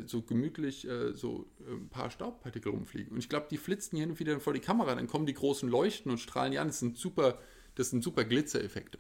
so 0.06 0.23
gemütlich 0.23 0.87
äh, 0.88 1.14
so 1.14 1.47
äh, 1.61 1.73
ein 1.73 1.88
paar 1.88 2.11
Staubpartikel 2.11 2.70
rumfliegen. 2.73 3.12
Und 3.12 3.18
ich 3.18 3.28
glaube, 3.28 3.47
die 3.50 3.58
flitzen 3.58 3.97
hier 3.97 4.04
hin 4.04 4.11
und 4.11 4.20
wieder 4.20 4.38
vor 4.40 4.52
die 4.52 4.61
Kamera, 4.61 4.94
dann 4.94 5.06
kommen 5.06 5.26
die 5.26 5.35
großen 5.35 5.68
Leuchten 5.68 6.11
und 6.11 6.18
strahlen 6.18 6.52
die 6.52 6.58
an. 6.58 6.68
Das 6.68 6.80
sind 6.80 6.97
super, 6.97 7.38
das 7.76 7.90
sind 7.90 8.02
super 8.02 8.25
Glitzereffekte. 8.25 8.99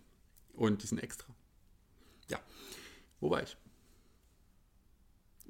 Und 0.54 0.82
die 0.82 0.86
sind 0.86 0.98
extra. 0.98 1.34
Ja, 2.28 2.38
wo 3.20 3.30
war 3.30 3.42
ich? 3.42 3.56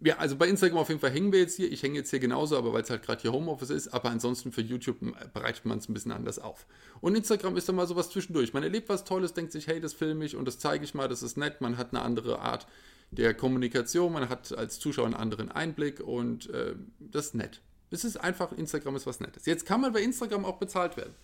Ja, 0.01 0.17
also 0.19 0.37
bei 0.37 0.47
Instagram 0.47 0.79
auf 0.79 0.89
jeden 0.89 1.01
Fall 1.01 1.11
hängen 1.11 1.33
wir 1.33 1.41
jetzt 1.41 1.57
hier. 1.57 1.73
Ich 1.73 1.83
hänge 1.83 1.97
jetzt 1.97 2.11
hier 2.11 2.21
genauso, 2.21 2.57
aber 2.57 2.73
weil 2.73 2.83
es 2.83 2.91
halt 2.91 3.03
gerade 3.03 3.21
hier 3.21 3.33
Homeoffice 3.33 3.71
ist. 3.71 3.89
Aber 3.89 4.11
ansonsten 4.11 4.53
für 4.53 4.61
YouTube 4.61 4.99
bereitet 5.35 5.65
man 5.65 5.79
es 5.79 5.89
ein 5.89 5.95
bisschen 5.95 6.13
anders 6.13 6.39
auf. 6.39 6.67
Und 7.01 7.17
Instagram 7.17 7.57
ist 7.57 7.69
dann 7.69 7.75
mal 7.75 7.87
sowas 7.87 8.11
zwischendurch. 8.11 8.53
Man 8.53 8.63
erlebt 8.63 8.89
was 8.89 9.05
Tolles, 9.05 9.35
denkt 9.35 9.51
sich, 9.51 9.67
hey, 9.67 9.81
das 9.81 9.95
filme 9.95 10.25
ich 10.25 10.37
und 10.37 10.45
das 10.45 10.61
zeige 10.61 10.85
ich 10.85 10.95
mal, 10.95 11.09
das 11.09 11.25
ist 11.25 11.37
nett. 11.37 11.61
Man 11.61 11.79
hat 11.79 11.93
eine 11.93 12.03
andere 12.03 12.39
Art 12.39 12.69
der 13.11 13.35
Kommunikation, 13.35 14.13
man 14.13 14.29
hat 14.29 14.57
als 14.57 14.79
Zuschauer 14.79 15.07
einen 15.07 15.15
anderen 15.15 15.51
Einblick 15.51 16.01
und 16.01 16.51
äh, 16.51 16.75
das 16.99 17.27
ist 17.27 17.35
nett. 17.35 17.63
Es 17.91 18.05
ist 18.05 18.19
einfach, 18.19 18.53
Instagram 18.53 18.97
ist 18.97 19.07
was 19.07 19.21
Nettes. 19.21 19.47
Jetzt 19.47 19.65
kann 19.65 19.81
man 19.81 19.93
bei 19.93 20.03
Instagram 20.03 20.45
auch 20.45 20.59
bezahlt 20.59 20.97
werden. 20.97 21.15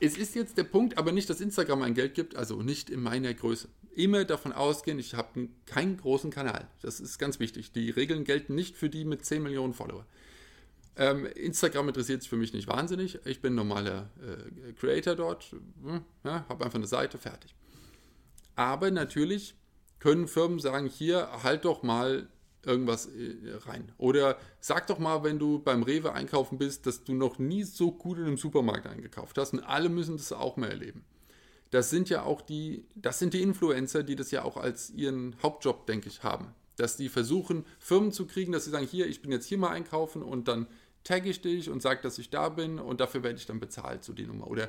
Es 0.00 0.18
ist 0.18 0.34
jetzt 0.34 0.58
der 0.58 0.64
Punkt, 0.64 0.98
aber 0.98 1.12
nicht, 1.12 1.30
dass 1.30 1.40
Instagram 1.40 1.82
ein 1.82 1.94
Geld 1.94 2.14
gibt, 2.14 2.36
also 2.36 2.62
nicht 2.62 2.90
in 2.90 3.00
meiner 3.00 3.32
Größe. 3.32 3.68
Immer 3.94 4.24
davon 4.24 4.52
ausgehen, 4.52 4.98
ich 4.98 5.14
habe 5.14 5.48
keinen 5.66 5.96
großen 5.96 6.30
Kanal. 6.30 6.68
Das 6.82 7.00
ist 7.00 7.18
ganz 7.18 7.38
wichtig. 7.38 7.72
Die 7.72 7.90
Regeln 7.90 8.24
gelten 8.24 8.54
nicht 8.54 8.76
für 8.76 8.90
die 8.90 9.04
mit 9.04 9.24
10 9.24 9.42
Millionen 9.42 9.72
Follower. 9.72 10.04
Ähm, 10.96 11.26
Instagram 11.26 11.88
interessiert 11.88 12.22
sich 12.22 12.28
für 12.28 12.36
mich 12.36 12.52
nicht 12.52 12.68
wahnsinnig. 12.68 13.18
Ich 13.24 13.40
bin 13.40 13.54
normaler 13.54 14.10
äh, 14.20 14.72
Creator 14.72 15.16
dort, 15.16 15.54
hm, 15.82 16.02
ja, 16.24 16.44
habe 16.48 16.64
einfach 16.64 16.78
eine 16.78 16.86
Seite, 16.86 17.18
fertig. 17.18 17.54
Aber 18.56 18.90
natürlich 18.90 19.54
können 20.04 20.28
Firmen 20.28 20.58
sagen, 20.58 20.86
hier, 20.86 21.30
halt 21.42 21.64
doch 21.64 21.82
mal 21.82 22.28
irgendwas 22.62 23.06
äh, 23.06 23.36
rein. 23.66 23.90
Oder 23.96 24.36
sag 24.60 24.86
doch 24.86 24.98
mal, 24.98 25.24
wenn 25.24 25.38
du 25.38 25.60
beim 25.60 25.82
Rewe 25.82 26.12
einkaufen 26.12 26.58
bist, 26.58 26.84
dass 26.84 27.04
du 27.04 27.14
noch 27.14 27.38
nie 27.38 27.64
so 27.64 27.90
gut 27.90 28.18
in 28.18 28.26
einem 28.26 28.36
Supermarkt 28.36 28.86
eingekauft 28.86 29.38
hast. 29.38 29.54
Und 29.54 29.60
alle 29.60 29.88
müssen 29.88 30.18
das 30.18 30.30
auch 30.32 30.58
mal 30.58 30.68
erleben. 30.68 31.06
Das 31.70 31.88
sind 31.88 32.10
ja 32.10 32.22
auch 32.22 32.42
die, 32.42 32.84
das 32.94 33.18
sind 33.18 33.32
die 33.32 33.40
Influencer, 33.40 34.02
die 34.02 34.14
das 34.14 34.30
ja 34.30 34.44
auch 34.44 34.58
als 34.58 34.90
ihren 34.90 35.36
Hauptjob, 35.42 35.86
denke 35.86 36.10
ich, 36.10 36.22
haben. 36.22 36.54
Dass 36.76 36.98
die 36.98 37.08
versuchen, 37.08 37.64
Firmen 37.78 38.12
zu 38.12 38.26
kriegen, 38.26 38.52
dass 38.52 38.66
sie 38.66 38.72
sagen, 38.72 38.86
hier, 38.86 39.06
ich 39.06 39.22
bin 39.22 39.32
jetzt 39.32 39.46
hier 39.46 39.56
mal 39.56 39.70
einkaufen 39.70 40.22
und 40.22 40.48
dann 40.48 40.66
tagge 41.02 41.30
ich 41.30 41.40
dich 41.40 41.70
und 41.70 41.80
sage, 41.80 42.02
dass 42.02 42.18
ich 42.18 42.28
da 42.28 42.50
bin 42.50 42.78
und 42.78 43.00
dafür 43.00 43.22
werde 43.22 43.38
ich 43.38 43.46
dann 43.46 43.58
bezahlt, 43.58 44.04
so 44.04 44.12
die 44.12 44.26
Nummer. 44.26 44.48
Oder 44.48 44.68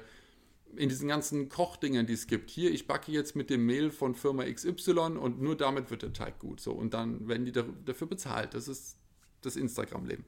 in 0.75 0.89
diesen 0.89 1.07
ganzen 1.07 1.49
Kochdingern, 1.49 2.05
die 2.05 2.13
es 2.13 2.27
gibt. 2.27 2.49
Hier, 2.49 2.71
ich 2.71 2.87
backe 2.87 3.11
jetzt 3.11 3.35
mit 3.35 3.49
dem 3.49 3.65
Mehl 3.65 3.91
von 3.91 4.15
Firma 4.15 4.43
XY 4.43 4.91
und 5.17 5.41
nur 5.41 5.55
damit 5.55 5.89
wird 5.91 6.01
der 6.01 6.13
Teig 6.13 6.39
gut. 6.39 6.59
So, 6.59 6.73
und 6.73 6.93
dann 6.93 7.27
werden 7.27 7.45
die 7.45 7.51
dafür 7.51 8.07
bezahlt. 8.07 8.53
Das 8.53 8.67
ist 8.67 8.97
das 9.41 9.55
Instagram-Leben. 9.55 10.25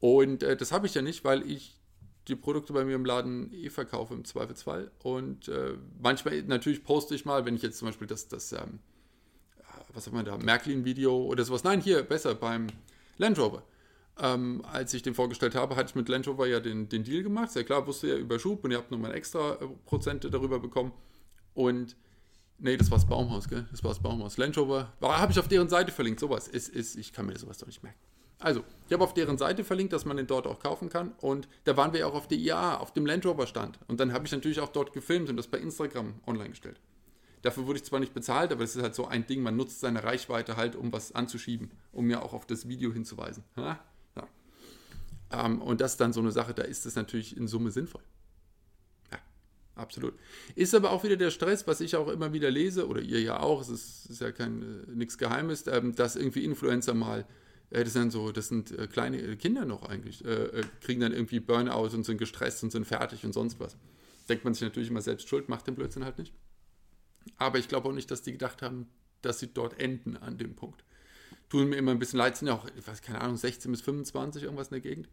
Und 0.00 0.42
äh, 0.42 0.56
das 0.56 0.72
habe 0.72 0.86
ich 0.86 0.94
ja 0.94 1.02
nicht, 1.02 1.24
weil 1.24 1.48
ich 1.48 1.80
die 2.28 2.36
Produkte 2.36 2.72
bei 2.72 2.84
mir 2.84 2.94
im 2.94 3.04
Laden 3.04 3.52
eh 3.52 3.70
verkaufe 3.70 4.14
im 4.14 4.24
Zweifelsfall. 4.24 4.90
Und 5.02 5.48
äh, 5.48 5.74
manchmal 6.00 6.42
natürlich 6.42 6.82
poste 6.82 7.14
ich 7.14 7.24
mal, 7.24 7.44
wenn 7.44 7.54
ich 7.54 7.62
jetzt 7.62 7.78
zum 7.78 7.88
Beispiel 7.88 8.06
das, 8.06 8.28
das 8.28 8.52
ähm, 8.52 8.80
was 9.92 10.06
haben 10.06 10.16
wir 10.16 10.24
da, 10.24 10.36
Märklin-Video 10.36 11.16
oder 11.24 11.44
sowas. 11.44 11.64
Nein, 11.64 11.80
hier 11.80 12.02
besser 12.02 12.34
beim 12.34 12.66
Land 13.18 13.38
Rover 13.38 13.62
ähm, 14.20 14.62
als 14.70 14.94
ich 14.94 15.02
den 15.02 15.14
vorgestellt 15.14 15.54
habe, 15.54 15.76
hatte 15.76 15.90
ich 15.90 15.94
mit 15.94 16.08
Land 16.08 16.28
Rover 16.28 16.46
ja 16.46 16.60
den, 16.60 16.88
den 16.88 17.02
Deal 17.04 17.22
gemacht. 17.22 17.50
Sehr 17.50 17.64
klar, 17.64 17.86
wusste 17.86 18.08
ja 18.08 18.16
über 18.16 18.38
Schub 18.38 18.64
und 18.64 18.70
ihr 18.70 18.78
habt 18.78 18.90
nochmal 18.90 19.14
extra 19.14 19.54
äh, 19.54 19.66
Prozente 19.86 20.30
darüber 20.30 20.60
bekommen. 20.60 20.92
Und 21.54 21.96
nee, 22.58 22.76
das 22.76 22.90
war 22.90 22.98
das 22.98 23.06
Baumhaus, 23.06 23.48
gell? 23.48 23.66
Das 23.70 23.82
war 23.82 23.90
das 23.90 24.00
Baumhaus. 24.00 24.36
Land 24.36 24.56
Rover, 24.56 24.92
habe 25.00 25.32
ich 25.32 25.38
auf 25.38 25.48
deren 25.48 25.68
Seite 25.68 25.90
verlinkt. 25.90 26.20
Sowas 26.20 26.46
ist, 26.46 26.68
ist, 26.68 26.96
ich 26.96 27.12
kann 27.12 27.26
mir 27.26 27.36
sowas 27.36 27.58
doch 27.58 27.66
nicht 27.66 27.82
merken. 27.82 27.98
Also, 28.38 28.64
ich 28.86 28.92
habe 28.92 29.02
auf 29.02 29.14
deren 29.14 29.38
Seite 29.38 29.64
verlinkt, 29.64 29.92
dass 29.92 30.04
man 30.04 30.16
den 30.16 30.26
dort 30.26 30.46
auch 30.46 30.60
kaufen 30.60 30.88
kann. 30.88 31.12
Und 31.20 31.48
da 31.64 31.76
waren 31.76 31.92
wir 31.92 32.00
ja 32.00 32.06
auch 32.06 32.14
auf 32.14 32.28
der 32.28 32.38
IAA, 32.38 32.76
auf 32.76 32.92
dem 32.92 33.06
Land 33.06 33.24
Rover 33.26 33.46
Stand. 33.46 33.78
Und 33.88 34.00
dann 34.00 34.12
habe 34.12 34.26
ich 34.26 34.32
natürlich 34.32 34.60
auch 34.60 34.68
dort 34.68 34.92
gefilmt 34.92 35.28
und 35.30 35.36
das 35.36 35.46
bei 35.46 35.58
Instagram 35.58 36.14
online 36.26 36.50
gestellt. 36.50 36.80
Dafür 37.42 37.66
wurde 37.66 37.78
ich 37.78 37.84
zwar 37.84 38.00
nicht 38.00 38.14
bezahlt, 38.14 38.52
aber 38.52 38.64
es 38.64 38.74
ist 38.74 38.82
halt 38.82 38.94
so 38.94 39.06
ein 39.06 39.26
Ding, 39.26 39.42
man 39.42 39.56
nutzt 39.56 39.80
seine 39.80 40.02
Reichweite 40.02 40.56
halt, 40.56 40.76
um 40.76 40.92
was 40.92 41.12
anzuschieben, 41.12 41.70
um 41.92 42.06
mir 42.06 42.22
auch 42.22 42.32
auf 42.32 42.46
das 42.46 42.68
Video 42.68 42.92
hinzuweisen. 42.92 43.44
Ha? 43.56 43.78
Ähm, 45.30 45.60
und 45.60 45.80
das 45.80 45.92
ist 45.92 46.00
dann 46.00 46.12
so 46.12 46.20
eine 46.20 46.32
Sache, 46.32 46.54
da 46.54 46.62
ist 46.62 46.86
es 46.86 46.96
natürlich 46.96 47.36
in 47.36 47.48
Summe 47.48 47.70
sinnvoll. 47.70 48.02
Ja, 49.10 49.18
absolut. 49.74 50.14
Ist 50.54 50.74
aber 50.74 50.90
auch 50.90 51.04
wieder 51.04 51.16
der 51.16 51.30
Stress, 51.30 51.66
was 51.66 51.80
ich 51.80 51.96
auch 51.96 52.08
immer 52.08 52.32
wieder 52.32 52.50
lese, 52.50 52.88
oder 52.88 53.00
ihr 53.00 53.20
ja 53.20 53.40
auch, 53.40 53.60
es 53.60 53.68
ist, 53.68 54.06
ist 54.06 54.20
ja 54.20 54.32
kein 54.32 54.62
äh, 54.62 54.90
nichts 54.92 55.18
Geheimes, 55.18 55.66
ähm, 55.66 55.94
dass 55.94 56.16
irgendwie 56.16 56.44
Influencer 56.44 56.94
mal 56.94 57.26
äh, 57.74 57.84
das 57.84 57.92
sind 57.92 58.10
so, 58.10 58.32
das 58.32 58.48
sind 58.48 58.70
äh, 58.78 58.86
kleine 58.86 59.36
Kinder 59.36 59.64
noch 59.64 59.82
eigentlich, 59.82 60.24
äh, 60.24 60.62
kriegen 60.80 61.00
dann 61.00 61.12
irgendwie 61.12 61.40
Burnout 61.40 61.94
und 61.94 62.04
sind 62.04 62.18
gestresst 62.18 62.62
und 62.62 62.70
sind 62.70 62.86
fertig 62.86 63.24
und 63.24 63.32
sonst 63.32 63.60
was. 63.60 63.76
Denkt 64.28 64.44
man 64.44 64.54
sich 64.54 64.62
natürlich 64.62 64.90
immer 64.90 65.02
selbst 65.02 65.28
schuld, 65.28 65.48
macht 65.48 65.66
den 65.66 65.74
Blödsinn 65.74 66.04
halt 66.04 66.18
nicht. 66.18 66.32
Aber 67.36 67.58
ich 67.58 67.68
glaube 67.68 67.88
auch 67.88 67.92
nicht, 67.92 68.10
dass 68.10 68.22
die 68.22 68.32
gedacht 68.32 68.62
haben, 68.62 68.88
dass 69.22 69.40
sie 69.40 69.52
dort 69.52 69.80
enden 69.80 70.16
an 70.16 70.38
dem 70.38 70.54
Punkt. 70.54 70.84
Tun 71.48 71.68
mir 71.68 71.76
immer 71.76 71.90
ein 71.90 71.98
bisschen 71.98 72.18
leid, 72.18 72.36
sind 72.36 72.48
ja 72.48 72.54
auch, 72.54 72.66
ich 72.76 72.86
weiß 72.86 73.02
keine 73.02 73.20
Ahnung, 73.20 73.36
16 73.36 73.70
bis 73.70 73.80
25 73.82 74.42
irgendwas 74.42 74.68
in 74.68 74.74
der 74.74 74.80
Gegend. 74.80 75.08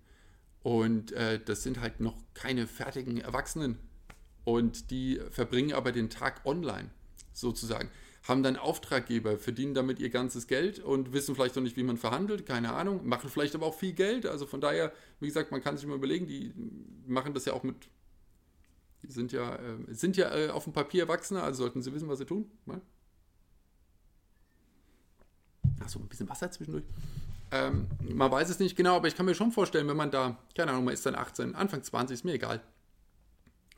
Und 0.64 1.12
äh, 1.14 1.40
das 1.44 1.64
sind 1.64 1.82
halt 1.82 2.00
noch 2.00 2.18
keine 2.34 2.68
fertigen 2.68 3.18
Erwachsenen. 3.18 3.78
Und 4.44 4.92
die 4.92 5.20
verbringen 5.30 5.74
aber 5.74 5.92
den 5.92 6.10
Tag 6.10 6.42
online, 6.46 6.90
sozusagen. 7.34 7.90
Haben 8.24 8.44
dann 8.44 8.56
Auftraggeber, 8.56 9.38
verdienen 9.38 9.74
damit 9.74 10.00
ihr 10.00 10.10
ganzes 10.10 10.48
Geld 10.48 10.80
und 10.80 11.14
wissen 11.14 11.34
vielleicht 11.34 11.56
noch 11.56 11.64
nicht, 11.64 11.78
wie 11.78 11.84
man 11.84 11.98
verhandelt, 11.98 12.46
keine 12.46 12.74
Ahnung, 12.74 13.08
machen 13.08 13.30
vielleicht 13.30 13.56
aber 13.56 13.66
auch 13.66 13.74
viel 13.74 13.94
Geld. 13.94 14.26
Also 14.26 14.46
von 14.46 14.62
daher, 14.62 14.94
wie 15.20 15.28
gesagt, 15.28 15.52
man 15.52 15.62
kann 15.62 15.78
sich 15.78 15.88
mal 15.88 15.96
überlegen, 15.96 16.28
die 16.28 16.54
machen 17.08 17.34
das 17.34 17.46
ja 17.46 17.54
auch 17.54 17.64
mit, 17.64 17.90
die 19.02 19.12
sind 19.12 19.32
ja, 19.32 19.56
äh, 19.56 19.94
sind 19.94 20.18
ja 20.18 20.36
äh, 20.36 20.50
auf 20.50 20.66
dem 20.66 20.74
Papier 20.74 21.04
Erwachsene, 21.04 21.42
also 21.42 21.64
sollten 21.64 21.82
sie 21.82 21.94
wissen, 21.94 22.08
was 22.08 22.20
sie 22.20 22.26
tun. 22.26 22.50
Achso, 25.84 26.00
ein 26.00 26.08
bisschen 26.08 26.30
Wasser 26.30 26.52
zwischendurch. 26.52 26.86
Ähm, 27.52 27.88
man 28.02 28.32
weiß 28.32 28.50
es 28.50 28.60
nicht 28.60 28.76
genau, 28.76 28.96
aber 28.96 29.08
ich 29.08 29.16
kann 29.16 29.26
mir 29.26 29.36
schon 29.36 29.52
vorstellen, 29.52 29.88
wenn 29.88 29.98
man 29.98 30.10
da, 30.10 30.38
keine 30.56 30.72
Ahnung, 30.72 30.86
man 30.86 30.94
ist 30.94 31.06
dann 31.06 31.16
18, 31.16 31.56
Anfang 31.56 31.84
20, 31.84 32.16
ist 32.16 32.24
mir 32.24 32.34
egal. 32.34 32.62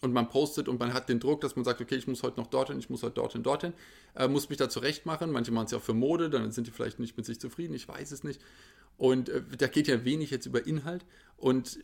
Und 0.02 0.14
man 0.14 0.30
postet 0.30 0.68
und 0.68 0.80
man 0.80 0.94
hat 0.94 1.08
den 1.08 1.20
Druck, 1.20 1.42
dass 1.42 1.56
man 1.56 1.64
sagt, 1.64 1.80
okay, 1.80 1.96
ich 1.96 2.08
muss 2.08 2.24
heute 2.24 2.40
noch 2.40 2.48
dorthin, 2.48 2.78
ich 2.78 2.90
muss 2.90 3.04
heute 3.04 3.16
dorthin, 3.16 3.42
dorthin, 3.42 3.74
äh, 4.16 4.28
muss 4.28 4.50
mich 4.50 4.58
da 4.58 4.70
zurecht 4.70 5.06
machen. 5.06 5.32
Manche 5.32 5.52
machen 5.52 5.66
es 5.66 5.72
ja 5.72 5.78
auch 5.78 5.84
für 5.84 5.94
Mode, 5.94 6.30
dann 6.30 6.52
sind 6.52 6.68
die 6.68 6.72
vielleicht 6.72 7.00
nicht 7.00 7.16
mit 7.16 7.26
sich 7.26 7.40
zufrieden, 7.40 7.74
ich 7.74 7.88
weiß 7.88 8.12
es 8.12 8.24
nicht. 8.24 8.42
Und 8.98 9.30
äh, 9.30 9.42
da 9.58 9.68
geht 9.68 9.88
ja 9.88 10.04
wenig 10.04 10.30
jetzt 10.30 10.46
über 10.46 10.68
Inhalt. 10.68 11.06
Und 11.38 11.80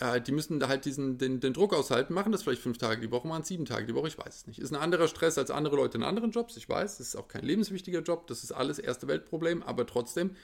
äh, 0.00 0.20
die 0.20 0.32
müssen 0.32 0.60
da 0.60 0.68
halt 0.68 0.84
diesen, 0.84 1.18
den, 1.18 1.40
den 1.40 1.52
Druck 1.52 1.72
aushalten, 1.72 2.14
machen 2.14 2.32
das 2.32 2.42
vielleicht 2.42 2.62
fünf 2.62 2.78
Tage 2.78 3.00
die 3.00 3.10
Woche, 3.10 3.28
machen 3.28 3.44
sieben 3.44 3.64
Tage 3.64 3.86
die 3.86 3.94
Woche, 3.94 4.08
ich 4.08 4.18
weiß 4.18 4.34
es 4.34 4.46
nicht. 4.46 4.58
Ist 4.58 4.72
ein 4.72 4.80
anderer 4.80 5.08
Stress 5.08 5.38
als 5.38 5.50
andere 5.50 5.76
Leute 5.76 5.98
in 5.98 6.04
anderen 6.04 6.30
Jobs, 6.30 6.56
ich 6.56 6.68
weiß, 6.68 6.98
das 6.98 7.08
ist 7.08 7.16
auch 7.16 7.28
kein 7.28 7.44
lebenswichtiger 7.44 8.00
Job, 8.00 8.26
das 8.26 8.42
ist 8.42 8.52
alles 8.52 8.78
erste 8.78 9.06
Weltproblem, 9.06 9.62
aber 9.62 9.86
trotzdem, 9.86 10.36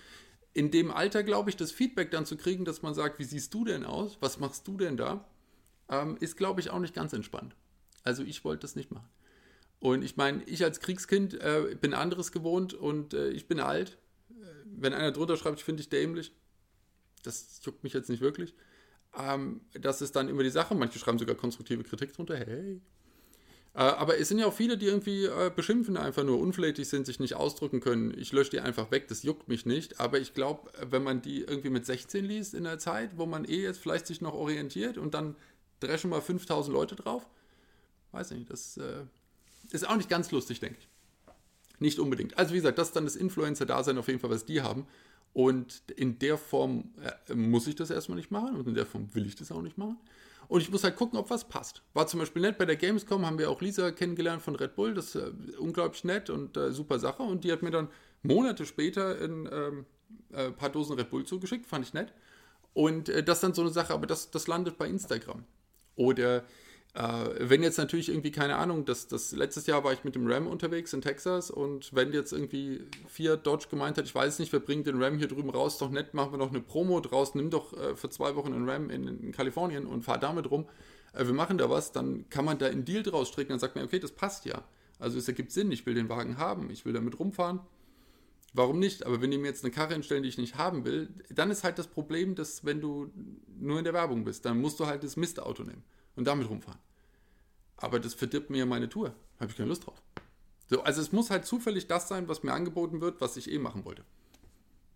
in 0.53 0.71
dem 0.71 0.91
Alter, 0.91 1.23
glaube 1.23 1.51
ich, 1.51 1.57
das 1.57 1.71
Feedback 1.71 2.11
dann 2.11 2.27
zu 2.27 2.37
kriegen, 2.37 2.65
dass 2.65 2.83
man 2.83 2.95
sagt, 2.95 3.19
wie 3.19 3.25
siehst 3.25 3.55
du 3.55 3.65
denn 3.65 3.85
aus, 3.85 4.19
was 4.21 4.41
machst 4.41 4.67
du 4.67 4.77
denn 4.77 4.97
da, 4.97 5.25
ähm, 5.89 6.17
ist, 6.21 6.37
glaube 6.37 6.61
ich, 6.61 6.71
auch 6.71 6.81
nicht 6.81 6.95
ganz 6.95 7.13
entspannt. 7.13 7.55
Also 8.03 8.23
ich 8.23 8.45
wollte 8.45 8.63
das 8.63 8.77
nicht 8.77 8.91
machen. 8.91 9.09
Und 9.79 10.03
ich 10.03 10.17
meine, 10.17 10.43
ich 10.45 10.63
als 10.63 10.81
Kriegskind 10.81 11.35
äh, 11.35 11.77
bin 11.81 11.95
anderes 11.95 12.33
gewohnt 12.33 12.75
und 12.75 13.15
äh, 13.15 13.31
ich 13.31 13.49
bin 13.49 13.61
alt. 13.61 13.99
Äh, 14.31 14.45
wenn 14.67 14.93
einer 14.93 15.11
drunter 15.11 15.37
schreibt, 15.37 15.59
ich 15.59 15.65
finde 15.65 15.83
dich 15.83 15.89
dämlich, 15.89 16.33
das 17.23 17.61
juckt 17.65 17.83
mich 17.83 17.93
jetzt 17.93 18.11
nicht 18.11 18.21
wirklich. 18.21 18.55
Ähm, 19.19 19.61
das 19.73 20.03
ist 20.03 20.15
dann 20.17 20.29
immer 20.29 20.43
die 20.43 20.51
Sache. 20.51 20.75
Manche 20.75 20.99
schreiben 20.99 21.19
sogar 21.19 21.35
konstruktive 21.35 21.83
Kritik 21.83 22.13
drunter. 22.13 22.37
Hey. 22.37 22.81
Äh, 23.75 23.79
aber 23.79 24.19
es 24.19 24.29
sind 24.29 24.39
ja 24.39 24.47
auch 24.47 24.53
viele, 24.53 24.77
die 24.77 24.87
irgendwie 24.87 25.27
äh, 25.27 25.51
beschimpfen, 25.55 25.97
einfach 25.97 26.25
nur 26.25 26.41
unflätig 26.41 26.89
sind, 26.89 27.07
sich 27.07 27.21
nicht 27.21 27.35
ausdrücken 27.35 27.81
können. 27.81 28.17
Ich 28.19 28.33
lösche 28.33 28.51
die 28.51 28.61
einfach 28.61 28.91
weg, 28.91 29.09
das 29.09 29.23
juckt 29.23 29.49
mich 29.49 29.67
nicht. 29.67 30.01
Aber 30.01 30.19
ich 30.19 30.35
glaube, 30.35 30.71
wenn 30.91 31.03
man 31.03 31.23
die 31.23 31.43
irgendwie 31.43 31.71
mit 31.71 31.87
16 31.87 32.25
liest 32.25 32.55
in 32.55 32.65
der 32.65 32.79
Zeit, 32.79 33.11
wo 33.17 33.27
man 33.27 33.45
eh 33.45 33.63
jetzt 33.63 33.79
vielleicht 33.79 34.07
sich 34.07 34.21
noch 34.21 34.35
orientiert 34.35 34.99
und 34.99 35.15
dann 35.15 35.37
dreschen 35.79 36.11
mal 36.11 36.21
5000 36.21 36.75
Leute 36.75 36.97
drauf, 36.97 37.27
weiß 38.13 38.33
nicht, 38.33 38.51
das 38.51 38.77
äh, 38.77 39.05
ist 39.71 39.89
auch 39.89 39.97
nicht 39.97 40.09
ganz 40.09 40.31
lustig, 40.33 40.61
denke 40.61 40.79
ich. 40.81 40.89
Nicht 41.79 41.99
unbedingt. 41.99 42.37
Also 42.37 42.53
wie 42.53 42.59
gesagt, 42.59 42.77
das 42.77 42.89
ist 42.89 42.97
dann 42.97 43.05
das 43.05 43.17
Influencer-Dasein 43.17 43.97
auf 43.97 44.09
jeden 44.09 44.21
Fall, 44.21 44.31
was 44.31 44.45
die 44.45 44.61
haben. 44.61 44.87
Und 45.33 45.83
in 45.97 46.19
der 46.19 46.37
Form 46.37 46.93
äh, 47.29 47.35
muss 47.35 47.67
ich 47.67 47.77
das 47.77 47.91
erstmal 47.91 48.17
nicht 48.17 48.31
machen 48.31 48.57
und 48.57 48.67
in 48.67 48.75
der 48.75 48.87
Form 48.87 49.15
will 49.15 49.27
ich 49.27 49.37
das 49.37 49.53
auch 49.53 49.63
nicht 49.63 49.79
machen. 49.79 49.99
Und 50.49 50.61
ich 50.63 50.71
muss 50.71 50.83
halt 50.83 50.97
gucken, 50.97 51.17
ob 51.17 51.31
was 51.31 51.49
passt. 51.49 51.83
War 51.95 52.09
zum 52.09 52.19
Beispiel 52.19 52.43
nett 52.43 52.59
bei 52.59 52.65
der 52.65 52.75
Gamescom, 52.75 53.25
haben 53.25 53.39
wir 53.39 53.49
auch 53.51 53.61
Lisa 53.61 53.93
kennengelernt 53.93 54.43
von 54.43 54.57
Red 54.57 54.75
Bull. 54.75 54.95
Das 54.95 55.15
ist 55.15 55.23
äh, 55.23 55.31
unglaublich 55.59 56.03
nett 56.03 56.29
und 56.29 56.57
äh, 56.57 56.73
super 56.73 56.99
Sache. 56.99 57.23
Und 57.23 57.45
die 57.45 57.53
hat 57.53 57.63
mir 57.63 57.71
dann 57.71 57.89
Monate 58.23 58.67
später 58.67 59.17
ein 59.23 59.49
ähm, 59.53 59.87
äh, 60.33 60.51
paar 60.51 60.71
Dosen 60.71 60.97
Red 60.97 61.11
Bull 61.11 61.25
zugeschickt, 61.25 61.67
fand 61.67 61.87
ich 61.87 61.95
nett. 61.95 62.13
Und 62.75 63.09
äh, 63.09 63.23
das 63.23 63.39
ist 63.39 63.43
dann 63.45 63.55
so 63.55 63.63
eine 63.63 63.71
Sache, 63.71 63.95
aber 63.95 64.09
das, 64.09 64.33
das 64.33 64.49
landet 64.49 64.77
bei 64.77 64.89
Instagram. 64.89 65.45
Oder 65.95 66.45
wenn 66.93 67.63
jetzt 67.63 67.79
natürlich 67.79 68.09
irgendwie, 68.09 68.33
keine 68.33 68.57
Ahnung, 68.57 68.85
das, 68.85 69.07
das 69.07 69.31
letztes 69.31 69.67
Jahr 69.67 69.85
war 69.85 69.93
ich 69.93 70.03
mit 70.03 70.17
dem 70.17 70.27
Ram 70.27 70.49
unterwegs 70.49 70.93
in 70.93 71.01
Texas 71.01 71.51
und 71.51 71.95
wenn 71.95 72.13
jetzt 72.13 72.33
irgendwie 72.33 72.81
Fiat 73.07 73.47
Dodge 73.47 73.69
gemeint 73.71 73.97
hat, 73.97 74.07
ich 74.07 74.15
weiß 74.15 74.41
nicht, 74.41 74.53
wir 74.53 74.59
bringen 74.59 74.83
den 74.83 75.01
Ram 75.01 75.17
hier 75.17 75.29
drüben 75.29 75.51
raus, 75.51 75.79
doch 75.79 75.91
nett, 75.91 76.15
machen 76.15 76.33
wir 76.33 76.39
noch 76.39 76.51
eine 76.51 76.61
Promo 76.61 76.99
draus, 76.99 77.37
nimm 77.37 77.51
doch 77.51 77.73
äh, 77.75 77.95
für 77.95 78.11
zwei 78.11 78.35
Wochen 78.35 78.53
einen 78.53 78.69
Ram 78.69 78.91
in, 78.91 79.07
in 79.07 79.33
Kalifornien 79.33 79.87
und 79.87 80.03
fahr 80.03 80.19
damit 80.19 80.51
rum, 80.51 80.67
äh, 81.13 81.25
wir 81.25 81.33
machen 81.33 81.59
da 81.59 81.71
was, 81.71 81.93
dann 81.93 82.29
kann 82.29 82.45
man 82.45 82.59
da 82.59 82.67
einen 82.67 82.85
Deal 82.85 83.05
draus 83.05 83.29
stricken, 83.29 83.51
dann 83.51 83.61
sagt 83.61 83.77
man, 83.77 83.85
okay, 83.85 84.01
das 84.01 84.11
passt 84.11 84.45
ja. 84.45 84.65
Also 84.99 85.17
es 85.17 85.29
ergibt 85.29 85.53
Sinn, 85.53 85.71
ich 85.71 85.87
will 85.87 85.95
den 85.95 86.09
Wagen 86.09 86.39
haben, 86.39 86.71
ich 86.71 86.85
will 86.85 86.93
damit 86.93 87.19
rumfahren. 87.21 87.61
Warum 88.53 88.81
nicht? 88.81 89.07
Aber 89.07 89.23
wenn 89.23 89.31
die 89.31 89.39
mir 89.39 89.47
jetzt 89.47 89.65
eine 89.65 89.73
Karre 89.73 89.93
hinstellen, 89.93 90.25
die 90.25 90.29
ich 90.29 90.37
nicht 90.37 90.57
haben 90.57 90.85
will, 90.85 91.09
dann 91.31 91.53
ist 91.53 91.63
halt 91.63 91.79
das 91.79 91.87
Problem, 91.87 92.35
dass 92.35 92.65
wenn 92.65 92.81
du 92.81 93.13
nur 93.61 93.79
in 93.79 93.85
der 93.85 93.95
Werbung 93.95 94.25
bist, 94.25 94.45
dann 94.45 94.61
musst 94.61 94.81
du 94.81 94.87
halt 94.87 95.05
das 95.05 95.17
Mistauto 95.17 95.63
nehmen 95.63 95.85
und 96.17 96.27
damit 96.27 96.49
rumfahren 96.49 96.81
aber 97.81 97.99
das 97.99 98.15
verdirbt 98.15 98.51
mir 98.51 98.67
meine 98.67 98.89
Tour. 98.89 99.15
Habe 99.41 99.51
ich 99.51 99.57
keine 99.57 99.69
Lust 99.69 99.87
drauf. 99.87 100.01
So, 100.69 100.83
also 100.83 101.01
es 101.01 101.13
muss 101.13 101.31
halt 101.31 101.47
zufällig 101.47 101.89
das 101.89 102.09
sein, 102.09 102.29
was 102.29 102.43
mir 102.43 102.53
angeboten 102.53 103.01
wird, 103.01 103.21
was 103.21 103.37
ich 103.37 103.51
eh 103.51 103.59
machen 103.59 103.85
wollte. 103.85 104.05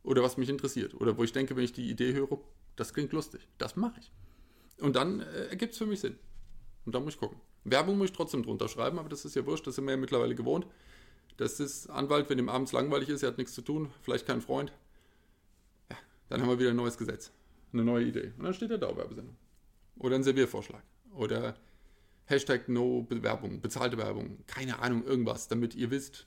Oder 0.03 0.22
was 0.22 0.37
mich 0.37 0.48
interessiert. 0.48 0.94
Oder 0.94 1.16
wo 1.16 1.24
ich 1.24 1.33
denke, 1.33 1.57
wenn 1.57 1.64
ich 1.64 1.72
die 1.72 1.90
Idee 1.90 2.12
höre, 2.12 2.38
das 2.77 2.92
klingt 2.92 3.12
lustig. 3.12 3.48
Das 3.59 3.74
mache 3.74 3.98
ich. 3.98 4.12
Und 4.79 4.96
dann 4.96 5.20
äh, 5.20 5.46
ergibt 5.46 5.72
es 5.72 5.79
für 5.79 5.87
mich 5.87 6.00
Sinn. 6.00 6.18
Und 6.85 6.94
dann 6.94 7.03
muss 7.05 7.14
ich 7.14 7.20
gucken. 7.20 7.40
Werbung 7.64 7.96
muss 7.96 8.11
ich 8.11 8.16
trotzdem 8.16 8.42
drunter 8.42 8.68
schreiben, 8.68 8.98
aber 8.98 9.09
das 9.09 9.24
ist 9.24 9.35
ja 9.35 9.46
wurscht, 9.46 9.66
das 9.66 9.77
sind 9.77 9.87
wir 9.87 9.92
ja 9.92 9.96
mittlerweile 9.96 10.35
gewohnt. 10.35 10.66
Das 11.38 11.59
ist 11.59 11.88
Anwalt, 11.88 12.29
wenn 12.29 12.38
ihm 12.38 12.50
abends 12.50 12.72
langweilig 12.72 13.09
ist, 13.09 13.22
er 13.22 13.29
hat 13.29 13.38
nichts 13.38 13.55
zu 13.55 13.62
tun, 13.62 13.90
vielleicht 14.03 14.27
kein 14.27 14.42
Freund. 14.42 14.72
Ja, 15.90 15.96
dann 16.29 16.42
haben 16.42 16.48
wir 16.48 16.59
wieder 16.59 16.70
ein 16.70 16.77
neues 16.77 16.98
Gesetz. 16.98 17.33
Eine 17.72 17.85
neue 17.85 18.05
Idee. 18.05 18.33
Und 18.37 18.44
dann 18.44 18.53
steht 18.53 18.70
der 18.70 18.79
Dauerwerbesendung. 18.79 19.37
Oder 19.96 20.16
ein 20.16 20.22
Serviervorschlag. 20.22 20.83
Oder 21.14 21.57
Hashtag 22.27 22.68
No 22.68 23.03
Bewerbung, 23.03 23.61
bezahlte 23.61 23.98
Werbung, 23.98 24.44
keine 24.46 24.79
Ahnung, 24.79 25.05
irgendwas, 25.05 25.48
damit 25.48 25.74
ihr 25.74 25.90
wisst, 25.90 26.27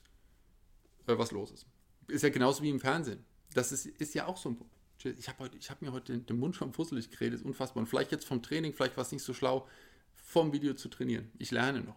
äh, 1.06 1.18
was 1.18 1.32
los 1.32 1.50
ist. 1.50 1.66
Ist 2.06 2.22
ja 2.22 2.30
genauso 2.30 2.62
wie 2.62 2.70
im 2.70 2.80
Fernsehen. 2.80 3.24
Das 3.54 3.72
ist, 3.72 3.86
ist 3.86 4.14
ja 4.14 4.26
auch 4.26 4.36
so 4.36 4.50
ein 4.50 4.56
Punkt. 4.56 4.72
Ich 5.04 5.28
habe 5.28 5.50
hab 5.50 5.82
mir 5.82 5.92
heute 5.92 6.12
den, 6.12 6.26
den, 6.26 6.38
Mund 6.38 6.56
schon 6.56 6.72
fusselig 6.72 7.10
geredet, 7.10 7.40
ist 7.40 7.46
unfassbar. 7.46 7.82
Und 7.82 7.86
vielleicht 7.86 8.10
jetzt 8.10 8.26
vom 8.26 8.42
Training, 8.42 8.72
vielleicht 8.72 8.96
war 8.96 9.02
es 9.02 9.12
nicht 9.12 9.22
so 9.22 9.32
schlau, 9.32 9.68
vom 10.14 10.52
Video 10.52 10.74
zu 10.74 10.88
trainieren. 10.88 11.30
Ich 11.38 11.50
lerne 11.50 11.82
noch. 11.82 11.96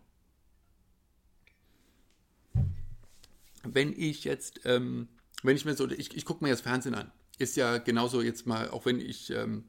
Wenn 3.64 3.94
ich 3.98 4.24
jetzt, 4.24 4.62
ähm, 4.66 5.08
wenn 5.44 5.56
ich 5.56 5.66
mir 5.66 5.74
so, 5.76 5.90
ich, 5.90 6.16
ich 6.16 6.26
gucke 6.26 6.44
mir 6.44 6.52
das 6.52 6.62
Fernsehen 6.62 6.96
an, 6.96 7.12
ist 7.40 7.56
ja 7.56 7.80
genauso 7.80 8.22
jetzt 8.22 8.46
mal, 8.46 8.70
auch 8.70 8.86
wenn 8.86 9.00
ich 9.00 9.32
ähm, 9.32 9.66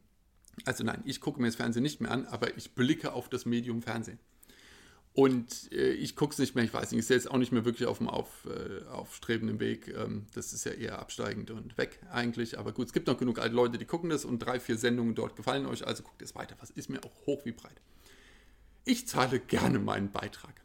also 0.64 0.84
nein, 0.84 1.02
ich 1.04 1.20
gucke 1.20 1.40
mir 1.40 1.48
das 1.48 1.56
Fernsehen 1.56 1.82
nicht 1.82 2.00
mehr 2.00 2.10
an, 2.10 2.26
aber 2.26 2.56
ich 2.56 2.74
blicke 2.74 3.12
auf 3.12 3.28
das 3.28 3.46
Medium 3.46 3.82
Fernsehen. 3.82 4.18
Und 5.14 5.70
äh, 5.72 5.92
ich 5.92 6.16
gucke 6.16 6.32
es 6.32 6.38
nicht 6.38 6.54
mehr, 6.54 6.64
ich 6.64 6.72
weiß 6.72 6.90
nicht, 6.90 7.00
ich 7.00 7.06
sehe 7.06 7.16
jetzt 7.16 7.30
auch 7.30 7.36
nicht 7.36 7.52
mehr 7.52 7.66
wirklich 7.66 7.86
auf 7.86 7.98
dem 7.98 8.08
auf, 8.08 8.46
äh, 8.46 8.86
aufstrebenden 8.86 9.60
Weg. 9.60 9.88
Ähm, 9.88 10.26
das 10.34 10.54
ist 10.54 10.64
ja 10.64 10.72
eher 10.72 10.98
absteigend 11.00 11.50
und 11.50 11.76
weg 11.76 12.00
eigentlich. 12.10 12.58
Aber 12.58 12.72
gut, 12.72 12.86
es 12.86 12.92
gibt 12.94 13.08
noch 13.08 13.18
genug 13.18 13.38
alte 13.38 13.54
Leute, 13.54 13.76
die 13.76 13.84
gucken 13.84 14.08
das 14.08 14.24
und 14.24 14.38
drei, 14.38 14.58
vier 14.58 14.78
Sendungen 14.78 15.14
dort 15.14 15.36
gefallen 15.36 15.66
euch, 15.66 15.86
also 15.86 16.02
guckt 16.02 16.22
es 16.22 16.34
weiter. 16.34 16.56
Was 16.60 16.70
ist 16.70 16.88
mir 16.88 17.04
auch 17.04 17.26
hoch 17.26 17.44
wie 17.44 17.52
breit. 17.52 17.76
Ich 18.84 19.06
zahle 19.06 19.38
gerne 19.38 19.78
meinen 19.78 20.10
Beitrag. 20.10 20.62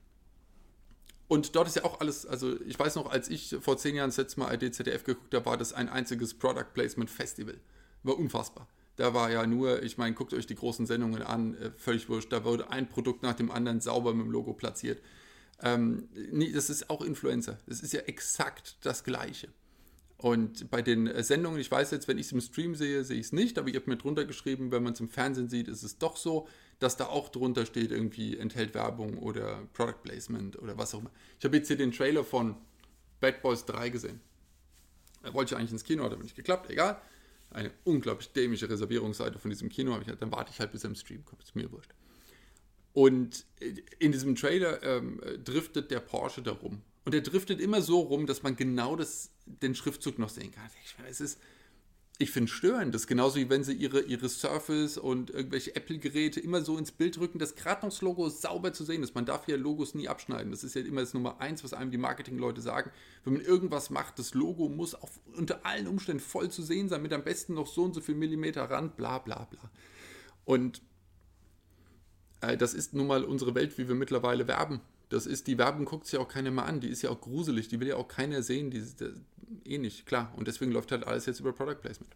Und 1.28 1.58
dort 1.58 1.67
ist 1.67 1.76
ja 1.76 1.84
auch 1.84 2.00
alles, 2.00 2.26
also 2.26 2.60
ich 2.62 2.80
weiß 2.80 2.95
noch, 2.95 3.12
als 3.12 3.28
ich 3.28 3.58
vor 3.60 3.78
zehn 3.78 3.95
Jahren 3.95 4.10
das 4.10 4.17
letzte 4.17 4.39
Mal 4.39 4.54
AD, 4.54 4.71
ZDF 4.71 5.04
geguckt 5.04 5.34
habe, 5.34 5.45
war 5.45 5.58
das 5.58 5.73
ein 5.73 5.89
einziges 5.89 6.34
Product 6.34 6.73
Placement 6.73 7.10
Festival. 7.10 7.60
War 8.04 8.17
unfassbar. 8.17 8.67
Da 8.98 9.14
war 9.14 9.32
ja 9.32 9.46
nur, 9.46 9.84
ich 9.84 9.98
meine, 9.98 10.16
guckt 10.16 10.34
euch 10.34 10.48
die 10.48 10.56
großen 10.56 10.88
Sendungen 10.88 11.22
an, 11.22 11.56
äh, 11.56 11.72
völlig 11.78 12.10
wurscht. 12.10 12.34
Da 12.34 12.44
wurde 12.44 12.72
ein 12.72 12.90
Produkt 12.90 13.22
nach 13.24 13.36
dem 13.36 13.52
anderen 13.52 13.80
sauber 13.80 14.14
mit 14.14 14.26
dem 14.26 14.32
Logo 14.32 14.54
platziert. 14.54 15.02
Ähm, 15.62 16.10
nee, 16.32 16.52
das 16.52 16.70
ist 16.70 16.90
auch 16.90 17.02
Influencer. 17.02 17.60
Das 17.68 17.82
ist 17.82 17.94
ja 17.94 18.02
exakt 18.02 18.78
das 18.82 19.04
Gleiche. 19.04 19.50
Und 20.18 20.72
bei 20.72 20.82
den 20.82 21.06
äh, 21.06 21.24
Sendungen, 21.24 21.60
ich 21.60 21.70
weiß 21.70 21.92
jetzt, 21.92 22.08
wenn 22.08 22.18
ich 22.18 22.26
es 22.26 22.32
im 22.32 22.42
Stream 22.42 22.74
sehe, 22.74 23.04
sehe 23.04 23.20
ich 23.20 23.28
es 23.28 23.34
nicht, 23.34 23.60
aber 23.60 23.70
ich 23.70 23.76
habe 23.76 23.88
mir 23.88 23.98
drunter 23.98 24.26
geschrieben, 24.26 24.72
wenn 24.72 24.82
man 24.82 24.94
es 24.94 25.00
im 25.00 25.10
Fernsehen 25.10 25.48
sieht, 25.48 25.68
ist 25.68 25.84
es 25.84 26.00
doch 26.00 26.18
so, 26.18 26.48
dass 26.80 26.98
da 26.98 27.06
auch 27.06 27.30
drunter 27.30 27.68
steht, 27.68 27.92
irgendwie 27.92 28.36
enthält 28.36 28.74
Werbung 28.74 29.20
oder 29.20 29.62
Product 29.74 30.02
Placement 30.02 30.58
oder 30.60 30.76
was 30.76 30.96
auch 30.96 31.02
immer. 31.02 31.12
Ich 31.38 31.46
habe 31.46 31.56
jetzt 31.56 31.68
hier 31.68 31.78
den 31.78 31.92
Trailer 31.92 32.24
von 32.24 32.56
Bad 33.20 33.44
Boys 33.44 33.66
3 33.66 33.90
gesehen. 33.90 34.22
Da 35.22 35.36
wollte 35.36 35.54
ich 35.54 35.60
eigentlich 35.60 35.72
ins 35.72 35.84
Kino, 35.84 36.04
hat 36.04 36.14
aber 36.14 36.24
nicht 36.24 36.36
geklappt, 36.36 36.72
egal 36.72 37.00
eine 37.50 37.72
unglaublich 37.84 38.32
dämliche 38.34 38.70
Reservierungsseite 38.70 39.40
von 39.40 39.50
diesem 39.50 39.70
Kino. 39.70 39.98
Ich, 40.00 40.08
dann 40.08 40.32
warte 40.32 40.52
ich 40.52 40.60
halt, 40.60 40.72
bis 40.72 40.84
er 40.84 40.90
im 40.90 40.96
Stream 40.96 41.26
kommt. 41.26 41.44
Ist 41.44 41.56
mir 41.56 41.72
wurscht. 41.72 41.92
Und 42.94 43.46
in 44.00 44.12
diesem 44.12 44.36
Trailer 44.36 44.82
ähm, 44.84 45.22
driftet 45.44 45.92
der 45.92 46.00
Porsche 46.00 46.42
da 46.42 46.52
rum. 46.52 46.82
Und 47.06 47.14
er 47.14 47.22
driftet 47.22 47.62
immer 47.62 47.82
so 47.82 48.00
rum, 48.02 48.26
dass 48.26 48.44
man 48.44 48.56
genau 48.56 48.96
das, 48.96 49.32
den 49.46 49.76
Schriftzug 49.76 50.20
noch 50.20 50.30
sehen 50.30 50.52
kann. 50.52 50.70
Es 51.08 51.22
ist 51.22 51.40
ich 52.20 52.32
finde 52.32 52.52
störend. 52.52 52.96
Das 52.96 53.04
ist 53.04 53.08
genauso 53.08 53.36
wie 53.36 53.50
wenn 53.50 53.64
sie 53.64 53.74
ihre, 53.74 54.02
ihre 54.02 54.28
Surface 54.28 54.98
und 54.98 55.30
irgendwelche 55.30 55.76
Apple-Geräte 55.76 56.40
immer 56.40 56.62
so 56.62 56.78
ins 56.78 56.92
Bild 56.92 57.20
rücken, 57.20 57.38
das 57.38 57.54
Logo 58.02 58.28
sauber 58.30 58.74
zu 58.74 58.84
sehen 58.84 59.04
ist. 59.04 59.14
Man 59.14 59.26
darf 59.26 59.48
ja 59.48 59.56
Logos 59.56 59.94
nie 59.94 60.08
abschneiden. 60.08 60.52
Das 60.52 60.64
ist 60.64 60.74
ja 60.74 60.82
immer 60.82 61.02
das 61.02 61.14
Nummer 61.14 61.40
eins, 61.40 61.64
was 61.64 61.74
einem 61.74 61.92
die 61.92 62.00
Marketingleute 62.00 62.62
sagen. 62.62 62.92
Wenn 63.24 63.34
man 63.34 63.44
irgendwas 63.44 63.92
macht, 63.92 64.18
das 64.18 64.34
Logo 64.34 64.68
muss 64.68 64.96
auf, 64.96 65.20
unter 65.36 65.64
allen 65.66 65.88
Umständen 65.88 66.22
voll 66.22 66.50
zu 66.50 66.64
sehen 66.64 66.90
sein, 66.90 67.04
mit 67.04 67.14
am 67.14 67.24
besten 67.24 67.54
noch 67.54 67.68
so 67.68 67.84
und 67.84 67.94
so 67.94 68.02
viel 68.02 68.16
Millimeter 68.16 68.64
Rand, 68.64 68.98
bla 68.98 69.20
bla 69.20 69.46
bla. 69.46 69.70
Und 70.44 70.82
äh, 72.42 72.58
das 72.58 72.74
ist 72.74 72.96
nun 72.96 73.06
mal 73.06 73.24
unsere 73.24 73.54
Welt, 73.54 73.78
wie 73.78 73.88
wir 73.88 73.96
mittlerweile 73.96 74.48
werben. 74.48 74.82
Das 75.10 75.26
ist, 75.26 75.48
die 75.48 75.58
Werbung 75.58 75.86
guckt 75.86 76.06
sich 76.08 76.20
auch 76.20 76.28
keiner 76.28 76.52
mehr 76.52 76.65
an. 76.65 76.82
Die 76.82 76.89
ist 76.89 77.02
ja 77.02 77.10
auch 77.10 77.22
gruselig. 77.22 77.67
Die 77.70 77.80
will 77.80 77.88
ja 77.88 77.96
auch 77.96 78.08
keiner 78.08 78.41
sehen. 78.43 78.72
Die, 78.72 78.82
die, 78.82 79.13
eh 79.65 79.78
nicht, 79.78 80.06
klar. 80.06 80.34
Und 80.36 80.48
deswegen 80.48 80.72
läuft 80.72 80.91
halt 80.91 81.06
alles 81.06 81.26
jetzt 81.26 81.39
über 81.39 81.54
Product 81.54 81.82
Placement. 81.82 82.13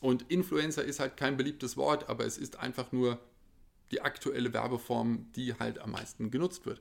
Und 0.00 0.30
Influencer 0.30 0.84
ist 0.84 0.98
halt 0.98 1.16
kein 1.16 1.36
beliebtes 1.36 1.76
Wort, 1.76 2.08
aber 2.08 2.24
es 2.24 2.38
ist 2.38 2.58
einfach 2.58 2.90
nur 2.90 3.18
die 3.90 4.00
aktuelle 4.00 4.52
Werbeform, 4.52 5.30
die 5.36 5.54
halt 5.54 5.78
am 5.78 5.92
meisten 5.92 6.30
genutzt 6.30 6.64
wird. 6.66 6.80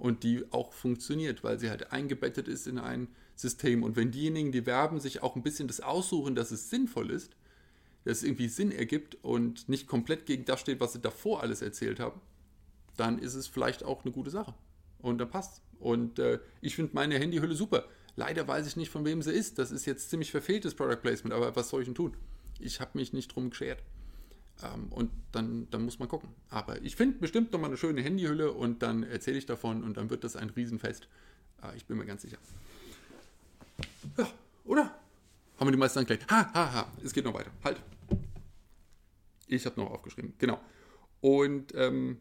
und 0.00 0.22
die 0.22 0.50
auch 0.50 0.72
funktioniert, 0.72 1.44
weil 1.44 1.58
sie 1.60 1.68
halt 1.68 1.92
eingebettet 1.92 2.48
ist 2.48 2.66
in 2.66 2.78
ein 2.78 3.08
System. 3.36 3.82
Und 3.82 3.96
wenn 3.96 4.10
diejenigen, 4.10 4.50
die 4.50 4.64
werben, 4.66 4.98
sich 4.98 5.22
auch 5.22 5.36
ein 5.36 5.42
bisschen 5.42 5.68
das 5.68 5.80
aussuchen, 5.80 6.34
dass 6.34 6.50
es 6.50 6.70
sinnvoll 6.70 7.10
ist, 7.10 7.36
dass 8.04 8.18
es 8.18 8.22
irgendwie 8.24 8.48
Sinn 8.48 8.72
ergibt 8.72 9.16
und 9.22 9.68
nicht 9.68 9.86
komplett 9.86 10.24
gegen 10.24 10.46
das 10.46 10.60
steht, 10.60 10.80
was 10.80 10.94
sie 10.94 11.00
davor 11.00 11.42
alles 11.42 11.60
erzählt 11.60 12.00
haben, 12.00 12.20
dann 13.00 13.18
ist 13.18 13.34
es 13.34 13.46
vielleicht 13.46 13.82
auch 13.82 14.04
eine 14.04 14.12
gute 14.12 14.30
Sache. 14.30 14.54
Und 14.98 15.18
dann 15.18 15.30
passt. 15.30 15.62
Und 15.78 16.18
äh, 16.18 16.38
ich 16.60 16.76
finde 16.76 16.94
meine 16.94 17.18
Handyhülle 17.18 17.54
super. 17.54 17.84
Leider 18.16 18.46
weiß 18.46 18.66
ich 18.66 18.76
nicht, 18.76 18.90
von 18.90 19.04
wem 19.06 19.22
sie 19.22 19.32
ist. 19.32 19.58
Das 19.58 19.70
ist 19.70 19.86
jetzt 19.86 20.10
ziemlich 20.10 20.30
verfehltes 20.30 20.74
Product 20.74 21.00
Placement, 21.00 21.32
aber 21.32 21.56
was 21.56 21.70
soll 21.70 21.80
ich 21.80 21.86
denn 21.86 21.94
tun? 21.94 22.14
Ich 22.58 22.80
habe 22.80 22.90
mich 22.94 23.14
nicht 23.14 23.34
drum 23.34 23.48
geschert. 23.48 23.82
Ähm, 24.62 24.88
und 24.90 25.10
dann, 25.32 25.68
dann 25.70 25.82
muss 25.82 25.98
man 25.98 26.08
gucken. 26.08 26.28
Aber 26.50 26.82
ich 26.82 26.96
finde 26.96 27.18
bestimmt 27.18 27.52
nochmal 27.52 27.70
eine 27.70 27.78
schöne 27.78 28.02
Handyhülle 28.02 28.52
und 28.52 28.82
dann 28.82 29.02
erzähle 29.02 29.38
ich 29.38 29.46
davon 29.46 29.82
und 29.82 29.96
dann 29.96 30.10
wird 30.10 30.22
das 30.22 30.36
ein 30.36 30.50
Riesenfest. 30.50 31.08
Äh, 31.62 31.76
ich 31.76 31.86
bin 31.86 31.96
mir 31.96 32.04
ganz 32.04 32.20
sicher. 32.20 32.38
Ja, 34.18 34.28
oder? 34.66 34.94
Haben 35.58 35.68
wir 35.68 35.72
die 35.72 35.78
meisten 35.78 35.98
angeklickt? 36.00 36.30
Ha, 36.30 36.52
ha, 36.52 36.72
ha. 36.72 36.92
Es 37.02 37.14
geht 37.14 37.24
noch 37.24 37.32
weiter. 37.32 37.50
Halt. 37.64 37.80
Ich 39.46 39.64
habe 39.64 39.80
noch 39.80 39.90
aufgeschrieben. 39.90 40.34
Genau. 40.38 40.60
Und 41.22 41.74
ähm, 41.74 42.18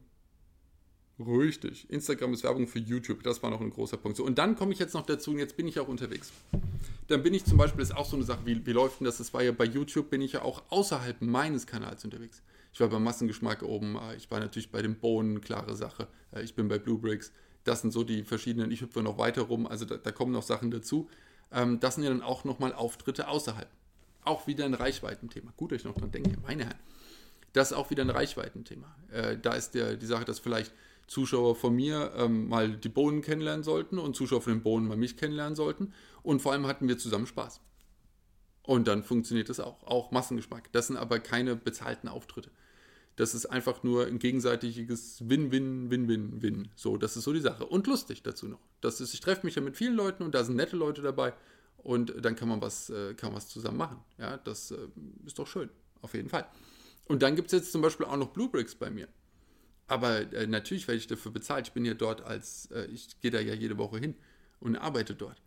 Richtig. 1.19 1.89
Instagram 1.89 2.33
ist 2.33 2.43
Werbung 2.43 2.67
für 2.67 2.79
YouTube. 2.79 3.23
Das 3.23 3.43
war 3.43 3.49
noch 3.49 3.59
ein 3.59 3.71
großer 3.71 3.97
Punkt. 3.97 4.17
So, 4.17 4.23
und 4.23 4.37
dann 4.37 4.55
komme 4.55 4.71
ich 4.71 4.79
jetzt 4.79 4.93
noch 4.93 5.05
dazu, 5.05 5.31
und 5.31 5.39
jetzt 5.39 5.57
bin 5.57 5.67
ich 5.67 5.79
auch 5.79 5.87
unterwegs. 5.87 6.31
Dann 7.07 7.23
bin 7.23 7.33
ich 7.33 7.43
zum 7.43 7.57
Beispiel, 7.57 7.79
das 7.79 7.89
ist 7.89 7.95
auch 7.95 8.05
so 8.05 8.15
eine 8.15 8.25
Sache, 8.25 8.39
wie, 8.45 8.65
wie 8.65 8.71
läuft 8.71 8.99
denn 8.99 9.05
das? 9.05 9.17
Das 9.17 9.33
war 9.33 9.43
ja 9.43 9.51
bei 9.51 9.65
YouTube, 9.65 10.09
bin 10.09 10.21
ich 10.21 10.33
ja 10.33 10.43
auch 10.43 10.63
außerhalb 10.69 11.21
meines 11.21 11.67
Kanals 11.67 12.05
unterwegs. 12.05 12.41
Ich 12.71 12.79
war 12.79 12.87
beim 12.87 13.03
Massengeschmack 13.03 13.63
oben, 13.63 13.97
äh, 13.97 14.15
ich 14.15 14.31
war 14.31 14.39
natürlich 14.39 14.71
bei 14.71 14.81
den 14.81 14.95
Bohnen, 14.95 15.41
klare 15.41 15.75
Sache. 15.75 16.07
Äh, 16.31 16.43
ich 16.43 16.55
bin 16.55 16.67
bei 16.67 16.79
Blue 16.79 16.97
Bricks. 16.97 17.33
Das 17.65 17.81
sind 17.81 17.91
so 17.91 18.03
die 18.03 18.23
verschiedenen, 18.23 18.71
ich 18.71 18.81
hüpfe 18.81 19.03
noch 19.03 19.17
weiter 19.17 19.41
rum, 19.41 19.67
also 19.67 19.85
da, 19.85 19.97
da 19.97 20.11
kommen 20.11 20.31
noch 20.31 20.43
Sachen 20.43 20.71
dazu. 20.71 21.09
Ähm, 21.51 21.79
das 21.79 21.95
sind 21.95 22.05
ja 22.05 22.09
dann 22.09 22.21
auch 22.21 22.45
nochmal 22.45 22.73
Auftritte 22.73 23.27
außerhalb. 23.27 23.67
Auch 24.23 24.47
wieder 24.47 24.65
ein 24.65 24.73
Reichweitenthema. 24.73 25.51
Gut, 25.57 25.71
dass 25.71 25.79
ich 25.79 25.85
noch 25.85 25.95
dran 25.95 26.11
denke, 26.11 26.37
meine 26.41 26.65
Herren. 26.65 26.79
Das 27.53 27.71
ist 27.71 27.77
auch 27.77 27.89
wieder 27.89 28.03
ein 28.03 28.09
Reichweitenthema. 28.09 28.95
Äh, 29.11 29.37
da 29.37 29.53
ist 29.53 29.71
der, 29.71 29.95
die 29.95 30.05
Sache, 30.05 30.23
dass 30.23 30.39
vielleicht 30.39 30.71
Zuschauer 31.09 31.55
von 31.55 31.75
mir 31.75 32.13
ähm, 32.15 32.47
mal 32.47 32.77
die 32.77 32.89
Bohnen 32.89 33.21
kennenlernen 33.21 33.63
sollten 33.63 33.97
und 33.97 34.15
Zuschauer 34.15 34.41
von 34.41 34.53
den 34.53 34.61
Bohnen 34.61 34.87
mal 34.87 34.95
mich 34.95 35.17
kennenlernen 35.17 35.55
sollten. 35.55 35.93
Und 36.21 36.41
vor 36.41 36.53
allem 36.53 36.67
hatten 36.67 36.87
wir 36.87 36.97
zusammen 36.97 37.25
Spaß. 37.25 37.61
Und 38.61 38.87
dann 38.87 39.03
funktioniert 39.03 39.49
das 39.49 39.59
auch. 39.59 39.83
Auch 39.83 40.11
Massengeschmack. 40.11 40.71
Das 40.71 40.87
sind 40.87 40.97
aber 40.97 41.19
keine 41.19 41.55
bezahlten 41.55 42.07
Auftritte. 42.07 42.51
Das 43.15 43.33
ist 43.33 43.47
einfach 43.47 43.81
nur 43.81 44.05
ein 44.05 44.19
gegenseitiges 44.19 45.27
Win-Win-Win-Win-Win. 45.27 46.69
So, 46.75 46.95
das 46.95 47.17
ist 47.17 47.23
so 47.23 47.33
die 47.33 47.41
Sache. 47.41 47.65
Und 47.65 47.87
lustig 47.87 48.21
dazu 48.21 48.47
noch. 48.47 48.61
Das 48.79 49.01
ist, 49.01 49.13
ich 49.15 49.19
treffe 49.19 49.45
mich 49.45 49.55
ja 49.55 49.61
mit 49.63 49.75
vielen 49.75 49.95
Leuten 49.95 50.23
und 50.23 50.35
da 50.35 50.43
sind 50.43 50.55
nette 50.55 50.77
Leute 50.77 51.01
dabei. 51.01 51.33
Und 51.77 52.13
dann 52.23 52.35
kann 52.35 52.47
man 52.47 52.61
was, 52.61 52.91
äh, 52.91 53.15
kann 53.15 53.33
was 53.33 53.49
zusammen 53.49 53.77
machen. 53.77 53.97
Ja, 54.19 54.37
das 54.37 54.71
äh, 54.71 54.77
ist 55.25 55.39
doch 55.39 55.47
schön. 55.47 55.69
Auf 56.01 56.13
jeden 56.13 56.29
Fall. 56.29 56.45
Und 57.07 57.23
dann 57.23 57.35
gibt 57.35 57.47
es 57.47 57.53
jetzt 57.53 57.71
zum 57.71 57.81
Beispiel 57.81 58.05
auch 58.05 58.17
noch 58.17 58.29
Blue 58.29 58.47
Bricks 58.47 58.75
bei 58.75 58.91
mir. 58.91 59.07
Aber 59.89 60.31
äh, 60.33 60.47
natürlich 60.47 60.87
werde 60.87 60.99
ich 60.99 61.07
dafür 61.07 61.31
bezahlt. 61.31 61.67
Ich 61.67 61.73
bin 61.73 61.83
ja 61.83 61.95
dort 61.95 62.21
als, 62.21 62.67
äh, 62.71 62.85
ich 62.85 63.19
gehe 63.21 63.31
da 63.31 63.39
ja 63.39 63.53
jede 63.53 63.77
Woche 63.77 63.97
hin 63.97 64.15
und 64.59 64.75
arbeite 64.75 65.15
dort. 65.15 65.41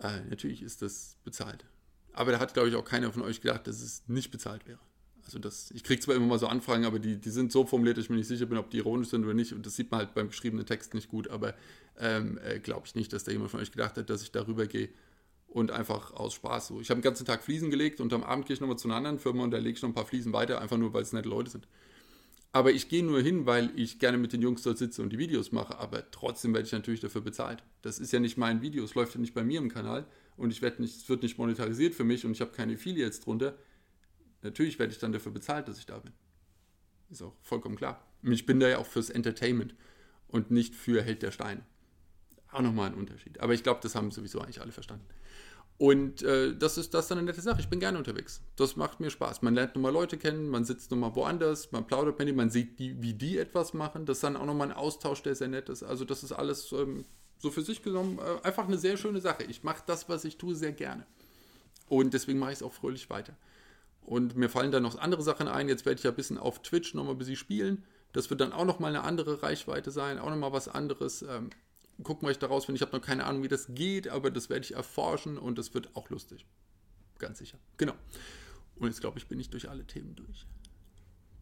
Äh, 0.00 0.20
natürlich 0.28 0.62
ist 0.62 0.82
das 0.82 1.16
bezahlt. 1.24 1.64
Aber 2.12 2.32
da 2.32 2.40
hat, 2.40 2.54
glaube 2.54 2.68
ich, 2.68 2.74
auch 2.74 2.84
keiner 2.84 3.12
von 3.12 3.22
euch 3.22 3.40
gedacht, 3.40 3.66
dass 3.68 3.80
es 3.80 4.02
nicht 4.08 4.32
bezahlt 4.32 4.66
wäre. 4.66 4.80
Also 5.24 5.38
das, 5.38 5.70
ich 5.70 5.84
kriege 5.84 6.00
zwar 6.00 6.16
immer 6.16 6.26
mal 6.26 6.38
so 6.38 6.48
Anfragen, 6.48 6.86
aber 6.86 6.98
die, 6.98 7.18
die 7.18 7.30
sind 7.30 7.52
so 7.52 7.64
formuliert, 7.66 7.98
dass 7.98 8.04
ich 8.04 8.10
mir 8.10 8.16
nicht 8.16 8.26
sicher 8.26 8.46
bin, 8.46 8.58
ob 8.58 8.70
die 8.70 8.78
ironisch 8.78 9.08
sind 9.08 9.24
oder 9.24 9.34
nicht. 9.34 9.52
Und 9.52 9.64
das 9.64 9.76
sieht 9.76 9.90
man 9.90 10.00
halt 10.00 10.14
beim 10.14 10.28
geschriebenen 10.28 10.66
Text 10.66 10.94
nicht 10.94 11.08
gut. 11.08 11.28
Aber 11.28 11.54
ähm, 11.98 12.38
äh, 12.44 12.58
glaube 12.58 12.86
ich 12.86 12.96
nicht, 12.96 13.12
dass 13.12 13.24
da 13.24 13.30
jemand 13.30 13.50
von 13.50 13.60
euch 13.60 13.70
gedacht 13.70 13.96
hat, 13.96 14.10
dass 14.10 14.22
ich 14.22 14.32
darüber 14.32 14.66
gehe 14.66 14.88
und 15.46 15.70
einfach 15.70 16.12
aus 16.12 16.34
Spaß 16.34 16.68
so. 16.68 16.80
Ich 16.80 16.90
habe 16.90 17.00
den 17.00 17.04
ganzen 17.04 17.26
Tag 17.26 17.44
Fliesen 17.44 17.70
gelegt 17.70 18.00
und 18.00 18.12
am 18.12 18.24
Abend 18.24 18.46
gehe 18.46 18.54
ich 18.54 18.60
nochmal 18.60 18.78
zu 18.78 18.88
einer 18.88 18.96
anderen 18.96 19.18
Firma 19.18 19.44
und 19.44 19.50
da 19.50 19.58
lege 19.58 19.76
ich 19.76 19.82
noch 19.82 19.90
ein 19.90 19.94
paar 19.94 20.06
Fliesen 20.06 20.32
weiter, 20.32 20.60
einfach 20.60 20.76
nur, 20.76 20.92
weil 20.92 21.02
es 21.02 21.12
nette 21.12 21.28
Leute 21.28 21.50
sind. 21.50 21.68
Aber 22.52 22.72
ich 22.72 22.88
gehe 22.88 23.04
nur 23.04 23.20
hin, 23.20 23.46
weil 23.46 23.70
ich 23.76 23.98
gerne 23.98 24.16
mit 24.16 24.32
den 24.32 24.40
Jungs 24.40 24.62
dort 24.62 24.78
sitze 24.78 25.02
und 25.02 25.10
die 25.10 25.18
Videos 25.18 25.52
mache. 25.52 25.78
Aber 25.78 26.10
trotzdem 26.10 26.54
werde 26.54 26.66
ich 26.66 26.72
natürlich 26.72 27.00
dafür 27.00 27.20
bezahlt. 27.20 27.62
Das 27.82 27.98
ist 27.98 28.12
ja 28.12 28.20
nicht 28.20 28.38
mein 28.38 28.62
Video. 28.62 28.84
Es 28.84 28.94
läuft 28.94 29.14
ja 29.14 29.20
nicht 29.20 29.34
bei 29.34 29.44
mir 29.44 29.58
im 29.58 29.68
Kanal. 29.68 30.06
Und 30.36 30.50
ich 30.50 30.62
werde 30.62 30.80
nicht, 30.80 30.96
es 30.96 31.08
wird 31.08 31.22
nicht 31.22 31.36
monetarisiert 31.36 31.94
für 31.94 32.04
mich 32.04 32.24
und 32.24 32.32
ich 32.32 32.40
habe 32.40 32.52
keine 32.52 32.74
Affiliates 32.74 33.20
drunter. 33.20 33.58
Natürlich 34.42 34.78
werde 34.78 34.92
ich 34.92 34.98
dann 34.98 35.12
dafür 35.12 35.32
bezahlt, 35.32 35.68
dass 35.68 35.78
ich 35.78 35.86
da 35.86 35.98
bin. 35.98 36.12
Ist 37.10 37.22
auch 37.22 37.34
vollkommen 37.42 37.76
klar. 37.76 38.06
Ich 38.22 38.46
bin 38.46 38.60
da 38.60 38.68
ja 38.68 38.78
auch 38.78 38.86
fürs 38.86 39.10
Entertainment 39.10 39.74
und 40.28 40.50
nicht 40.50 40.74
für 40.74 41.02
Held 41.02 41.22
der 41.22 41.32
Steine. 41.32 41.62
Auch 42.50 42.62
nochmal 42.62 42.90
ein 42.90 42.94
Unterschied. 42.94 43.40
Aber 43.40 43.52
ich 43.52 43.62
glaube, 43.62 43.80
das 43.82 43.94
haben 43.94 44.10
sowieso 44.10 44.40
eigentlich 44.40 44.60
alle 44.60 44.72
verstanden. 44.72 45.04
Und 45.78 46.22
äh, 46.22 46.56
das, 46.56 46.76
ist, 46.76 46.92
das 46.92 47.06
dann 47.06 47.18
eine 47.18 47.26
nette 47.26 47.40
Sache. 47.40 47.60
Ich 47.60 47.68
bin 47.68 47.78
gerne 47.78 47.98
unterwegs. 47.98 48.42
Das 48.56 48.74
macht 48.74 48.98
mir 48.98 49.10
Spaß. 49.10 49.42
Man 49.42 49.54
lernt 49.54 49.76
nochmal 49.76 49.92
Leute 49.92 50.18
kennen, 50.18 50.48
man 50.48 50.64
sitzt 50.64 50.90
nochmal 50.90 51.14
woanders, 51.14 51.70
man 51.70 51.86
plaudert 51.86 52.18
mit 52.18 52.26
denen, 52.26 52.36
man 52.36 52.50
sieht, 52.50 52.80
die, 52.80 53.00
wie 53.00 53.14
die 53.14 53.38
etwas 53.38 53.74
machen. 53.74 54.04
Das 54.04 54.18
ist 54.18 54.24
dann 54.24 54.36
auch 54.36 54.44
nochmal 54.44 54.70
ein 54.70 54.76
Austausch, 54.76 55.22
der 55.22 55.36
sehr 55.36 55.46
nett 55.46 55.68
ist. 55.68 55.84
Also, 55.84 56.04
das 56.04 56.24
ist 56.24 56.32
alles 56.32 56.72
ähm, 56.72 57.04
so 57.38 57.52
für 57.52 57.62
sich 57.62 57.84
genommen 57.84 58.18
äh, 58.18 58.44
einfach 58.46 58.66
eine 58.66 58.76
sehr 58.76 58.96
schöne 58.96 59.20
Sache. 59.20 59.44
Ich 59.44 59.62
mache 59.62 59.84
das, 59.86 60.08
was 60.08 60.24
ich 60.24 60.36
tue, 60.36 60.56
sehr 60.56 60.72
gerne. 60.72 61.06
Und 61.88 62.12
deswegen 62.12 62.40
mache 62.40 62.50
ich 62.50 62.58
es 62.58 62.62
auch 62.64 62.72
fröhlich 62.72 63.08
weiter. 63.08 63.34
Und 64.02 64.36
mir 64.36 64.48
fallen 64.48 64.72
dann 64.72 64.82
noch 64.82 64.98
andere 64.98 65.22
Sachen 65.22 65.46
ein. 65.46 65.68
Jetzt 65.68 65.86
werde 65.86 65.98
ich 65.98 66.04
ja 66.04 66.10
ein 66.10 66.16
bisschen 66.16 66.38
auf 66.38 66.60
Twitch 66.62 66.94
nochmal 66.94 67.14
ein 67.14 67.18
bisschen 67.18 67.36
spielen. 67.36 67.84
Das 68.12 68.30
wird 68.30 68.40
dann 68.40 68.52
auch 68.52 68.64
nochmal 68.64 68.90
eine 68.90 69.04
andere 69.04 69.42
Reichweite 69.42 69.90
sein, 69.90 70.18
auch 70.18 70.30
nochmal 70.30 70.52
was 70.52 70.66
anderes. 70.66 71.22
Ähm, 71.22 71.50
gucken, 72.02 72.26
was 72.26 72.32
ich 72.32 72.38
daraus 72.38 72.66
finde. 72.66 72.76
Ich 72.76 72.82
habe 72.82 72.96
noch 72.96 73.04
keine 73.04 73.24
Ahnung, 73.24 73.42
wie 73.42 73.48
das 73.48 73.66
geht, 73.74 74.08
aber 74.08 74.30
das 74.30 74.50
werde 74.50 74.64
ich 74.64 74.74
erforschen 74.74 75.38
und 75.38 75.58
das 75.58 75.74
wird 75.74 75.94
auch 75.96 76.10
lustig. 76.10 76.46
Ganz 77.18 77.38
sicher. 77.38 77.58
Genau. 77.76 77.94
Und 78.76 78.88
jetzt 78.88 79.00
glaube 79.00 79.18
ich, 79.18 79.26
bin 79.26 79.40
ich 79.40 79.50
durch 79.50 79.68
alle 79.68 79.84
Themen 79.84 80.14
durch. 80.14 80.46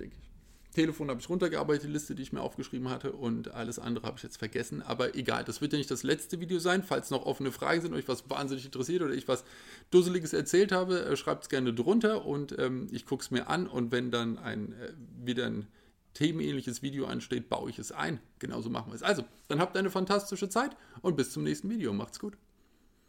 Denke 0.00 0.16
ich. 0.18 0.26
Telefon 0.72 1.08
habe 1.08 1.20
ich 1.20 1.28
runtergearbeitet, 1.30 1.88
Liste, 1.90 2.14
die 2.14 2.22
ich 2.22 2.34
mir 2.34 2.42
aufgeschrieben 2.42 2.90
hatte 2.90 3.12
und 3.12 3.54
alles 3.54 3.78
andere 3.78 4.06
habe 4.06 4.18
ich 4.18 4.22
jetzt 4.22 4.36
vergessen. 4.36 4.82
Aber 4.82 5.14
egal, 5.14 5.42
das 5.42 5.62
wird 5.62 5.72
ja 5.72 5.78
nicht 5.78 5.90
das 5.90 6.02
letzte 6.02 6.38
Video 6.38 6.58
sein. 6.58 6.82
Falls 6.82 7.10
noch 7.10 7.24
offene 7.24 7.50
Fragen 7.50 7.80
sind, 7.80 7.94
euch 7.94 8.06
was 8.08 8.28
wahnsinnig 8.28 8.66
interessiert 8.66 9.00
oder 9.00 9.14
ich 9.14 9.26
was 9.26 9.44
Dusseliges 9.90 10.34
erzählt 10.34 10.72
habe, 10.72 11.02
äh, 11.06 11.16
schreibt 11.16 11.44
es 11.44 11.48
gerne 11.48 11.72
drunter 11.72 12.26
und 12.26 12.58
ähm, 12.58 12.88
ich 12.90 13.06
gucke 13.06 13.22
es 13.22 13.30
mir 13.30 13.48
an. 13.48 13.66
Und 13.66 13.90
wenn 13.90 14.10
dann 14.10 14.36
ein, 14.38 14.74
äh, 14.74 14.92
wieder 15.24 15.46
ein 15.46 15.66
themenähnliches 16.16 16.82
Video 16.82 17.06
ansteht, 17.06 17.48
baue 17.48 17.68
ich 17.68 17.78
es 17.78 17.92
ein. 17.92 18.20
Genauso 18.38 18.70
machen 18.70 18.90
wir 18.90 18.96
es. 18.96 19.02
Also, 19.02 19.24
dann 19.48 19.60
habt 19.60 19.76
eine 19.76 19.90
fantastische 19.90 20.48
Zeit 20.48 20.76
und 21.02 21.16
bis 21.16 21.30
zum 21.30 21.44
nächsten 21.44 21.68
Video. 21.68 21.92
Macht's 21.92 22.18
gut. 22.18 22.38